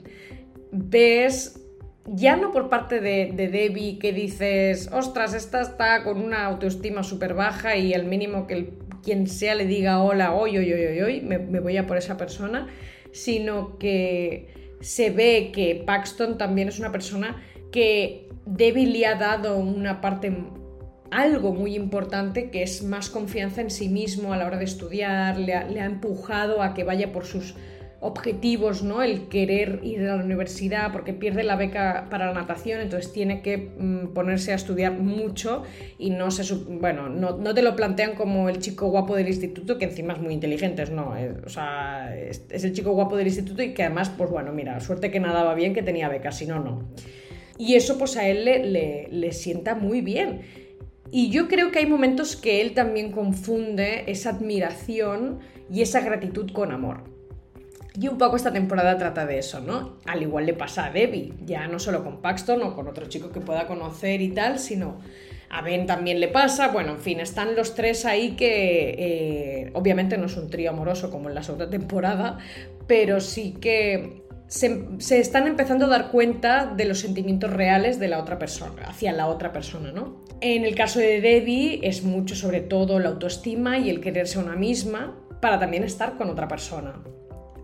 ves 0.71 1.60
ya 2.05 2.35
no 2.35 2.51
por 2.51 2.69
parte 2.69 2.99
de, 2.99 3.31
Debbie 3.35 3.99
que 3.99 4.11
dices, 4.11 4.89
ostras, 4.91 5.33
esta 5.33 5.61
está 5.61 6.03
con 6.03 6.21
una 6.21 6.45
autoestima 6.45 7.03
súper 7.03 7.33
baja 7.33 7.75
y 7.75 7.93
el 7.93 8.05
mínimo 8.05 8.47
que 8.47 8.73
quien 9.03 9.27
sea 9.27 9.55
le 9.55 9.65
diga 9.65 10.01
hola, 10.01 10.33
hoy, 10.33 10.57
hoy, 10.57 10.71
hoy, 10.73 10.85
hoy, 10.85 11.01
hoy 11.01 11.21
me, 11.21 11.37
me 11.39 11.59
voy 11.59 11.77
a 11.77 11.87
por 11.87 11.97
esa 11.97 12.17
persona, 12.17 12.67
sino 13.11 13.77
que 13.77 14.75
se 14.79 15.09
ve 15.09 15.51
que 15.53 15.83
Paxton 15.85 16.37
también 16.37 16.67
es 16.67 16.79
una 16.79 16.91
persona 16.91 17.41
que 17.71 18.29
Debbie 18.45 18.87
le 18.87 19.05
ha 19.05 19.15
dado 19.15 19.57
una 19.57 20.01
parte 20.01 20.35
algo 21.11 21.53
muy 21.53 21.75
importante 21.75 22.49
que 22.49 22.63
es 22.63 22.83
más 22.83 23.09
confianza 23.09 23.61
en 23.61 23.69
sí 23.69 23.89
mismo 23.89 24.33
a 24.33 24.37
la 24.37 24.45
hora 24.45 24.57
de 24.57 24.63
estudiar, 24.63 25.37
le 25.37 25.53
ha 25.53 25.85
empujado 25.85 26.61
a 26.61 26.73
que 26.73 26.85
vaya 26.85 27.11
por 27.11 27.25
sus 27.25 27.55
objetivos, 28.01 28.81
¿no? 28.81 29.03
El 29.03 29.27
querer 29.27 29.79
ir 29.83 30.01
a 30.01 30.17
la 30.17 30.23
universidad 30.23 30.91
porque 30.91 31.13
pierde 31.13 31.43
la 31.43 31.55
beca 31.55 32.07
para 32.09 32.25
la 32.25 32.33
natación, 32.33 32.81
entonces 32.81 33.13
tiene 33.13 33.43
que 33.43 33.57
mm, 33.77 34.07
ponerse 34.07 34.51
a 34.51 34.55
estudiar 34.55 34.93
mucho 34.93 35.63
y 35.99 36.09
no 36.09 36.31
se 36.31 36.41
bueno, 36.55 37.09
no, 37.09 37.53
te 37.53 37.61
lo 37.61 37.75
plantean 37.75 38.15
como 38.15 38.49
el 38.49 38.57
chico 38.57 38.87
guapo 38.87 39.15
del 39.15 39.27
instituto, 39.27 39.77
que 39.77 39.85
encima 39.85 40.13
es 40.13 40.19
muy 40.19 40.33
inteligente, 40.33 40.83
no, 40.87 41.15
eh, 41.15 41.31
o 41.45 41.49
sea, 41.49 42.17
es, 42.17 42.41
el 42.49 42.73
chico 42.73 42.91
guapo 42.93 43.15
del 43.15 43.27
instituto 43.27 43.61
y 43.61 43.75
que 43.75 43.83
además, 43.83 44.09
pues 44.09 44.31
bueno, 44.31 44.51
mira, 44.51 44.79
suerte 44.79 45.11
que 45.11 45.19
nadaba 45.19 45.53
bien 45.53 45.75
que 45.75 45.83
tenía 45.83 46.09
beca, 46.09 46.31
si 46.31 46.47
no, 46.47 46.59
no. 46.59 46.89
Y 47.59 47.75
eso 47.75 47.99
pues 47.99 48.17
a 48.17 48.27
él 48.27 48.45
le, 48.45 49.09
le 49.11 49.31
sienta 49.31 49.75
muy 49.75 50.01
bien. 50.01 50.41
Y 51.11 51.29
yo 51.29 51.47
creo 51.47 51.71
que 51.71 51.77
hay 51.77 51.85
momentos 51.85 52.35
que 52.35 52.61
él 52.61 52.73
también 52.73 53.11
confunde 53.11 54.05
esa 54.07 54.31
admiración 54.31 55.39
y 55.71 55.83
esa 55.83 56.01
gratitud 56.01 56.51
con 56.51 56.71
amor. 56.71 57.20
Y 57.99 58.07
un 58.07 58.17
poco 58.17 58.37
esta 58.37 58.53
temporada 58.53 58.97
trata 58.97 59.25
de 59.25 59.39
eso, 59.39 59.59
¿no? 59.59 59.97
Al 60.05 60.21
igual 60.21 60.45
le 60.45 60.53
pasa 60.53 60.85
a 60.85 60.91
Debbie, 60.91 61.33
ya 61.43 61.67
no 61.67 61.77
solo 61.77 62.03
con 62.03 62.21
Paxton 62.21 62.63
o 62.63 62.73
con 62.73 62.87
otro 62.87 63.07
chico 63.07 63.31
que 63.31 63.41
pueda 63.41 63.67
conocer 63.67 64.21
y 64.21 64.29
tal, 64.29 64.59
sino 64.59 64.99
a 65.49 65.61
Ben 65.61 65.85
también 65.85 66.21
le 66.21 66.29
pasa. 66.29 66.69
Bueno, 66.69 66.91
en 66.91 66.99
fin, 66.99 67.19
están 67.19 67.55
los 67.55 67.75
tres 67.75 68.05
ahí 68.05 68.37
que 68.37 68.95
eh, 68.97 69.71
obviamente 69.73 70.17
no 70.17 70.27
es 70.27 70.37
un 70.37 70.49
trío 70.49 70.69
amoroso 70.69 71.11
como 71.11 71.27
en 71.27 71.35
la 71.35 71.43
segunda 71.43 71.69
temporada, 71.69 72.37
pero 72.87 73.19
sí 73.19 73.57
que 73.59 74.23
se, 74.47 74.85
se, 74.99 75.19
están 75.19 75.47
empezando 75.47 75.85
a 75.85 75.89
dar 75.89 76.11
cuenta 76.11 76.67
de 76.67 76.85
los 76.85 76.99
sentimientos 76.99 77.51
reales 77.51 77.99
de 77.99 78.07
la 78.07 78.19
otra 78.19 78.39
persona, 78.39 78.83
hacia 78.83 79.11
la 79.11 79.27
otra 79.27 79.51
persona, 79.51 79.91
¿no? 79.91 80.23
En 80.39 80.63
el 80.63 80.75
caso 80.75 80.99
de 80.99 81.19
Debbie 81.19 81.81
es 81.83 82.03
mucho 82.03 82.35
sobre 82.35 82.61
todo 82.61 82.99
la 82.99 83.09
autoestima 83.09 83.79
y 83.79 83.89
el 83.89 83.99
quererse 83.99 84.39
a 84.39 84.43
una 84.43 84.55
misma 84.55 85.17
para 85.41 85.59
también 85.59 85.83
estar 85.83 86.17
con 86.17 86.29
otra 86.29 86.47
persona 86.47 86.93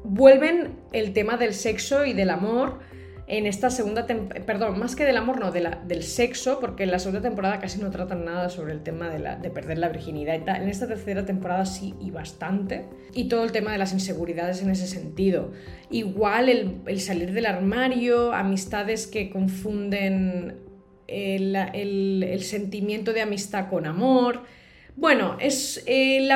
vuelven 0.08 0.80
el 0.94 1.14
tema 1.14 1.38
del 1.38 1.54
sexo 1.54 2.06
y 2.06 2.14
del 2.14 2.30
amor 2.30 2.80
en 3.28 3.46
esta 3.46 3.70
segunda 3.70 4.06
temporada, 4.06 4.46
perdón, 4.46 4.80
más 4.80 4.96
que 4.96 5.04
del 5.04 5.18
amor, 5.18 5.38
no, 5.42 5.52
del 5.52 6.04
sexo, 6.04 6.62
porque 6.62 6.84
en 6.84 6.92
la 6.92 7.00
segunda 7.00 7.22
temporada 7.22 7.60
casi 7.60 7.78
no 7.80 7.92
tratan 7.92 8.24
nada 8.24 8.50
sobre 8.50 8.72
el 8.72 8.84
tema 8.84 9.10
de, 9.10 9.20
la, 9.20 9.36
de 9.36 9.50
perder 9.50 9.80
la 9.80 9.90
virginidad 9.90 10.36
y 10.36 10.46
tal. 10.46 10.64
En 10.64 10.70
esta 10.70 10.88
tercera 10.88 11.26
temporada 11.26 11.66
sí 11.66 11.94
y 12.00 12.10
bastante. 12.10 12.86
Y 13.14 13.28
todo 13.28 13.44
el 13.44 13.52
tema 13.52 13.74
de 13.74 13.80
las 13.80 13.92
inseguridades 13.92 14.62
en 14.62 14.70
ese 14.70 14.88
sentido. 14.88 15.52
Igual 15.90 16.48
el, 16.48 16.78
el 16.86 17.02
salir 17.02 17.34
del 17.34 17.48
armario, 17.48 18.32
amistades 18.32 19.08
que 19.08 19.30
confunden 19.30 20.60
el, 21.08 21.54
el, 21.74 22.24
el 22.24 22.44
sentimiento 22.44 23.12
de 23.12 23.22
amistad 23.22 23.70
con 23.70 23.86
amor 23.86 24.44
bueno, 24.98 25.38
es 25.40 25.84
eh, 25.86 26.28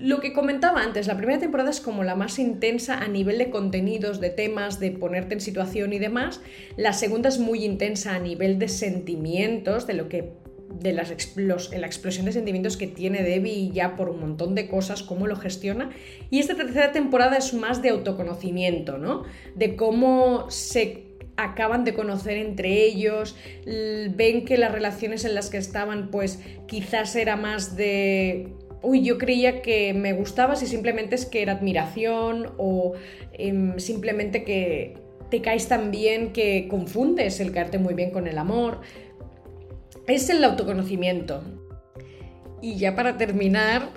lo 0.00 0.18
que 0.18 0.32
comentaba 0.32 0.82
antes, 0.82 1.06
la 1.06 1.16
primera 1.16 1.38
temporada 1.38 1.70
es 1.70 1.80
como 1.80 2.02
la 2.02 2.16
más 2.16 2.40
intensa 2.40 2.98
a 2.98 3.06
nivel 3.06 3.38
de 3.38 3.48
contenidos, 3.48 4.20
de 4.20 4.30
temas, 4.30 4.80
de 4.80 4.90
ponerte 4.90 5.34
en 5.34 5.40
situación 5.40 5.92
y 5.92 6.00
demás. 6.00 6.40
La 6.76 6.92
segunda 6.92 7.28
es 7.28 7.38
muy 7.38 7.64
intensa 7.64 8.16
a 8.16 8.18
nivel 8.18 8.58
de 8.58 8.66
sentimientos, 8.68 9.86
de 9.86 9.94
lo 9.94 10.08
que 10.08 10.32
de 10.80 10.92
las 10.92 11.10
la 11.10 11.86
explosión 11.86 12.26
de 12.26 12.32
sentimientos 12.32 12.76
que 12.76 12.88
tiene 12.88 13.22
Debbie 13.22 13.70
ya 13.72 13.96
por 13.96 14.10
un 14.10 14.20
montón 14.20 14.54
de 14.54 14.68
cosas, 14.68 15.04
cómo 15.04 15.28
lo 15.28 15.36
gestiona. 15.36 15.90
Y 16.28 16.40
esta 16.40 16.56
tercera 16.56 16.90
temporada 16.90 17.36
es 17.36 17.54
más 17.54 17.82
de 17.82 17.90
autoconocimiento, 17.90 18.98
¿no? 18.98 19.22
De 19.54 19.76
cómo 19.76 20.50
se 20.50 21.07
acaban 21.38 21.84
de 21.84 21.94
conocer 21.94 22.36
entre 22.36 22.84
ellos, 22.84 23.36
ven 23.64 24.44
que 24.44 24.58
las 24.58 24.72
relaciones 24.72 25.24
en 25.24 25.34
las 25.34 25.48
que 25.48 25.56
estaban 25.56 26.10
pues 26.10 26.40
quizás 26.66 27.16
era 27.16 27.36
más 27.36 27.76
de 27.76 28.52
uy, 28.82 29.02
yo 29.02 29.18
creía 29.18 29.62
que 29.62 29.92
me 29.94 30.12
gustabas 30.12 30.62
y 30.62 30.66
simplemente 30.66 31.14
es 31.14 31.26
que 31.26 31.42
era 31.42 31.52
admiración 31.52 32.52
o 32.58 32.94
em, 33.32 33.78
simplemente 33.78 34.44
que 34.44 34.94
te 35.30 35.40
caes 35.42 35.68
tan 35.68 35.90
bien 35.90 36.32
que 36.32 36.68
confundes 36.68 37.40
el 37.40 37.52
caerte 37.52 37.78
muy 37.78 37.94
bien 37.94 38.10
con 38.10 38.26
el 38.26 38.38
amor. 38.38 38.80
Es 40.06 40.30
el 40.30 40.42
autoconocimiento. 40.42 41.42
Y 42.62 42.76
ya 42.76 42.96
para 42.96 43.18
terminar, 43.18 43.90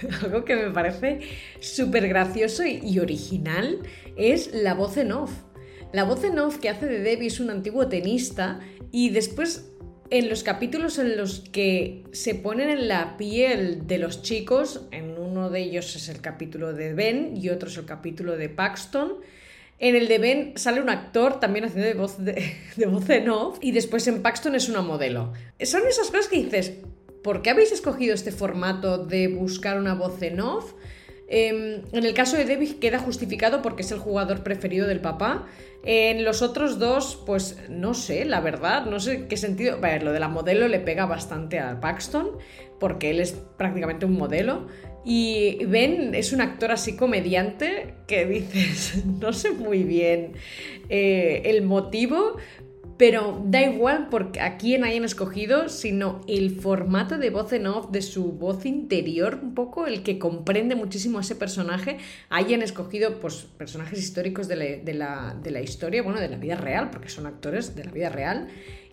algo 0.22 0.44
que 0.44 0.56
me 0.56 0.70
parece 0.70 1.20
súper 1.60 2.08
gracioso 2.08 2.64
y 2.64 2.98
original 2.98 3.80
es 4.16 4.52
la 4.54 4.74
voz 4.74 4.96
en 4.96 5.12
off. 5.12 5.47
La 5.92 6.04
voz 6.04 6.22
en 6.24 6.38
off 6.38 6.58
que 6.58 6.68
hace 6.68 6.86
de 6.86 7.00
Debbie 7.00 7.28
es 7.28 7.40
un 7.40 7.50
antiguo 7.50 7.88
tenista 7.88 8.60
y 8.92 9.08
después 9.10 9.70
en 10.10 10.28
los 10.28 10.42
capítulos 10.42 10.98
en 10.98 11.16
los 11.16 11.40
que 11.40 12.04
se 12.12 12.34
ponen 12.34 12.70
en 12.70 12.88
la 12.88 13.16
piel 13.16 13.86
de 13.86 13.98
los 13.98 14.22
chicos, 14.22 14.86
en 14.90 15.18
uno 15.18 15.50
de 15.50 15.60
ellos 15.60 15.96
es 15.96 16.08
el 16.08 16.20
capítulo 16.20 16.72
de 16.72 16.94
Ben 16.94 17.36
y 17.36 17.48
otro 17.48 17.68
es 17.68 17.76
el 17.78 17.86
capítulo 17.86 18.36
de 18.36 18.48
Paxton, 18.48 19.16
en 19.78 19.96
el 19.96 20.08
de 20.08 20.18
Ben 20.18 20.52
sale 20.56 20.80
un 20.82 20.90
actor 20.90 21.40
también 21.40 21.64
haciendo 21.64 21.86
de 21.86 21.94
voz, 21.94 22.22
de, 22.22 22.54
voz 22.86 23.08
en 23.10 23.30
off 23.30 23.58
y 23.60 23.72
después 23.72 24.06
en 24.08 24.22
Paxton 24.22 24.54
es 24.54 24.68
una 24.68 24.82
modelo. 24.82 25.32
Son 25.62 25.86
esas 25.86 26.10
cosas 26.10 26.28
que 26.28 26.36
dices, 26.36 26.72
¿por 27.22 27.42
qué 27.42 27.50
habéis 27.50 27.72
escogido 27.72 28.14
este 28.14 28.32
formato 28.32 29.06
de 29.06 29.28
buscar 29.28 29.78
una 29.78 29.94
voz 29.94 30.20
en 30.22 30.40
off? 30.40 30.74
Em, 31.30 31.82
en 31.92 32.04
el 32.06 32.14
caso 32.14 32.38
de 32.38 32.46
Debbie 32.46 32.78
queda 32.78 32.98
justificado 32.98 33.60
porque 33.60 33.82
es 33.82 33.92
el 33.92 33.98
jugador 33.98 34.42
preferido 34.42 34.86
del 34.86 35.00
papá. 35.00 35.46
En 35.84 36.24
los 36.24 36.42
otros 36.42 36.78
dos, 36.78 37.22
pues 37.26 37.58
no 37.68 37.94
sé, 37.94 38.24
la 38.24 38.40
verdad, 38.40 38.86
no 38.86 38.98
sé 38.98 39.26
qué 39.28 39.36
sentido. 39.36 39.78
ver, 39.80 40.02
lo 40.02 40.12
de 40.12 40.20
la 40.20 40.28
modelo 40.28 40.66
le 40.68 40.80
pega 40.80 41.06
bastante 41.06 41.58
a 41.60 41.80
Paxton, 41.80 42.30
porque 42.80 43.10
él 43.10 43.20
es 43.20 43.32
prácticamente 43.56 44.06
un 44.06 44.14
modelo. 44.14 44.66
Y 45.04 45.64
Ben 45.66 46.14
es 46.14 46.32
un 46.32 46.40
actor 46.40 46.72
así 46.72 46.96
comediante 46.96 47.94
que 48.06 48.26
dices, 48.26 49.04
no 49.20 49.32
sé 49.32 49.52
muy 49.52 49.84
bien 49.84 50.32
eh, 50.88 51.42
el 51.44 51.62
motivo, 51.62 52.36
pero 52.98 53.40
da 53.46 53.62
igual 53.62 54.08
porque 54.10 54.40
a 54.40 54.58
quién 54.58 54.82
hayan 54.82 55.04
escogido, 55.04 55.68
sino 55.68 56.20
el 56.26 56.50
formato 56.50 57.16
de 57.16 57.30
voz 57.30 57.52
en 57.52 57.68
off, 57.68 57.92
de 57.92 58.02
su 58.02 58.32
voz 58.32 58.66
interior, 58.66 59.38
un 59.40 59.54
poco 59.54 59.86
el 59.86 60.02
que 60.02 60.18
comprende 60.18 60.74
muchísimo 60.74 61.18
a 61.18 61.20
ese 61.20 61.36
personaje, 61.36 61.98
hayan 62.28 62.60
escogido 62.60 63.20
pues, 63.20 63.46
personajes 63.56 64.00
históricos 64.00 64.48
de 64.48 64.56
la, 64.56 65.60
historia, 65.62 66.02
bueno, 66.02 66.18
de 66.20 66.28
la 66.28 66.38
vida 66.38 66.56
real, 66.56 66.90
porque 66.90 67.08
son 67.08 67.26
actores 67.26 67.76
de 67.76 67.84
la 67.84 67.92
vida 67.92 68.08
real. 68.08 68.48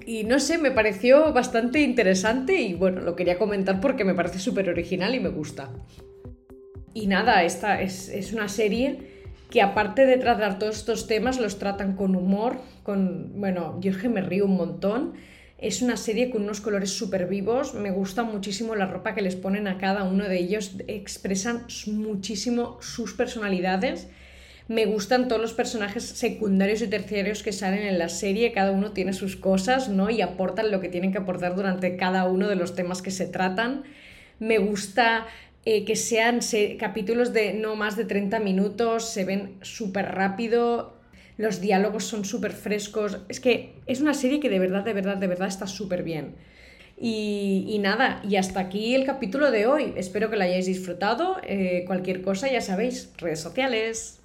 Y 0.05 0.23
no 0.23 0.39
sé, 0.39 0.59
me 0.59 0.69
pareció 0.69 1.33
bastante 1.33 1.81
interesante 1.81 2.61
y 2.61 2.75
bueno, 2.75 3.01
lo 3.01 3.15
quería 3.15 3.39
comentar 3.39 3.81
porque 3.81 4.05
me 4.05 4.13
parece 4.13 4.37
súper 4.37 4.69
original 4.69 5.15
y 5.15 5.19
me 5.19 5.29
gusta. 5.29 5.71
Y 6.93 7.07
nada, 7.07 7.43
esta 7.43 7.81
es, 7.81 8.09
es 8.09 8.33
una 8.33 8.49
serie 8.49 9.14
que 9.55 9.61
aparte 9.61 10.05
de 10.05 10.17
tratar 10.17 10.59
todos 10.59 10.75
estos 10.75 11.07
temas, 11.07 11.39
los 11.39 11.59
tratan 11.59 11.95
con 11.95 12.17
humor, 12.17 12.57
con, 12.83 13.39
bueno, 13.39 13.79
yo 13.79 13.91
es 13.91 13.95
que 13.95 14.09
me 14.09 14.19
río 14.19 14.43
un 14.47 14.57
montón. 14.57 15.13
Es 15.57 15.81
una 15.81 15.95
serie 15.95 16.29
con 16.29 16.43
unos 16.43 16.59
colores 16.59 16.89
súper 16.89 17.27
vivos, 17.27 17.73
me 17.73 17.89
gusta 17.89 18.23
muchísimo 18.23 18.75
la 18.75 18.85
ropa 18.85 19.15
que 19.15 19.21
les 19.21 19.37
ponen 19.37 19.69
a 19.69 19.77
cada 19.77 20.03
uno 20.03 20.27
de 20.27 20.39
ellos, 20.39 20.75
expresan 20.89 21.67
muchísimo 21.87 22.77
sus 22.81 23.13
personalidades. 23.13 24.09
Me 24.67 24.87
gustan 24.87 25.29
todos 25.29 25.41
los 25.41 25.53
personajes 25.53 26.03
secundarios 26.03 26.81
y 26.81 26.87
terciarios 26.87 27.41
que 27.41 27.53
salen 27.53 27.83
en 27.83 27.97
la 27.97 28.09
serie, 28.09 28.51
cada 28.51 28.71
uno 28.71 28.91
tiene 28.91 29.13
sus 29.13 29.37
cosas, 29.37 29.87
¿no? 29.87 30.09
Y 30.09 30.19
aportan 30.19 30.69
lo 30.69 30.81
que 30.81 30.89
tienen 30.89 31.13
que 31.13 31.19
aportar 31.19 31.55
durante 31.55 31.95
cada 31.95 32.25
uno 32.25 32.49
de 32.49 32.57
los 32.57 32.75
temas 32.75 33.01
que 33.01 33.11
se 33.11 33.25
tratan. 33.25 33.83
Me 34.37 34.57
gusta 34.57 35.27
eh, 35.65 35.83
que 35.83 35.95
sean 35.95 36.39
capítulos 36.79 37.33
de 37.33 37.53
no 37.53 37.75
más 37.75 37.97
de 37.97 38.05
30 38.05 38.39
minutos, 38.39 39.09
se 39.09 39.25
ven 39.25 39.57
súper 39.61 40.13
rápido, 40.13 40.95
los 41.37 41.59
diálogos 41.59 42.05
son 42.05 42.23
súper 42.23 42.53
frescos. 42.53 43.19
Es 43.29 43.39
que 43.39 43.73
es 43.87 43.99
una 43.99 44.13
serie 44.13 44.39
que 44.39 44.49
de 44.49 44.59
verdad, 44.59 44.83
de 44.83 44.93
verdad, 44.93 45.17
de 45.17 45.27
verdad 45.27 45.47
está 45.47 45.67
súper 45.67 46.03
bien. 46.03 46.35
Y, 46.97 47.77
nada, 47.81 48.21
y 48.23 48.37
hasta 48.37 48.61
aquí 48.61 48.95
el 48.95 49.05
capítulo 49.05 49.51
de 49.51 49.67
hoy. 49.67 49.93
Espero 49.97 50.29
que 50.29 50.37
lo 50.37 50.43
hayáis 50.43 50.65
disfrutado. 50.65 51.37
Eh, 51.43 51.83
cualquier 51.85 52.21
cosa, 52.21 52.49
ya 52.49 52.61
sabéis, 52.61 53.11
redes 53.17 53.41
sociales. 53.41 54.21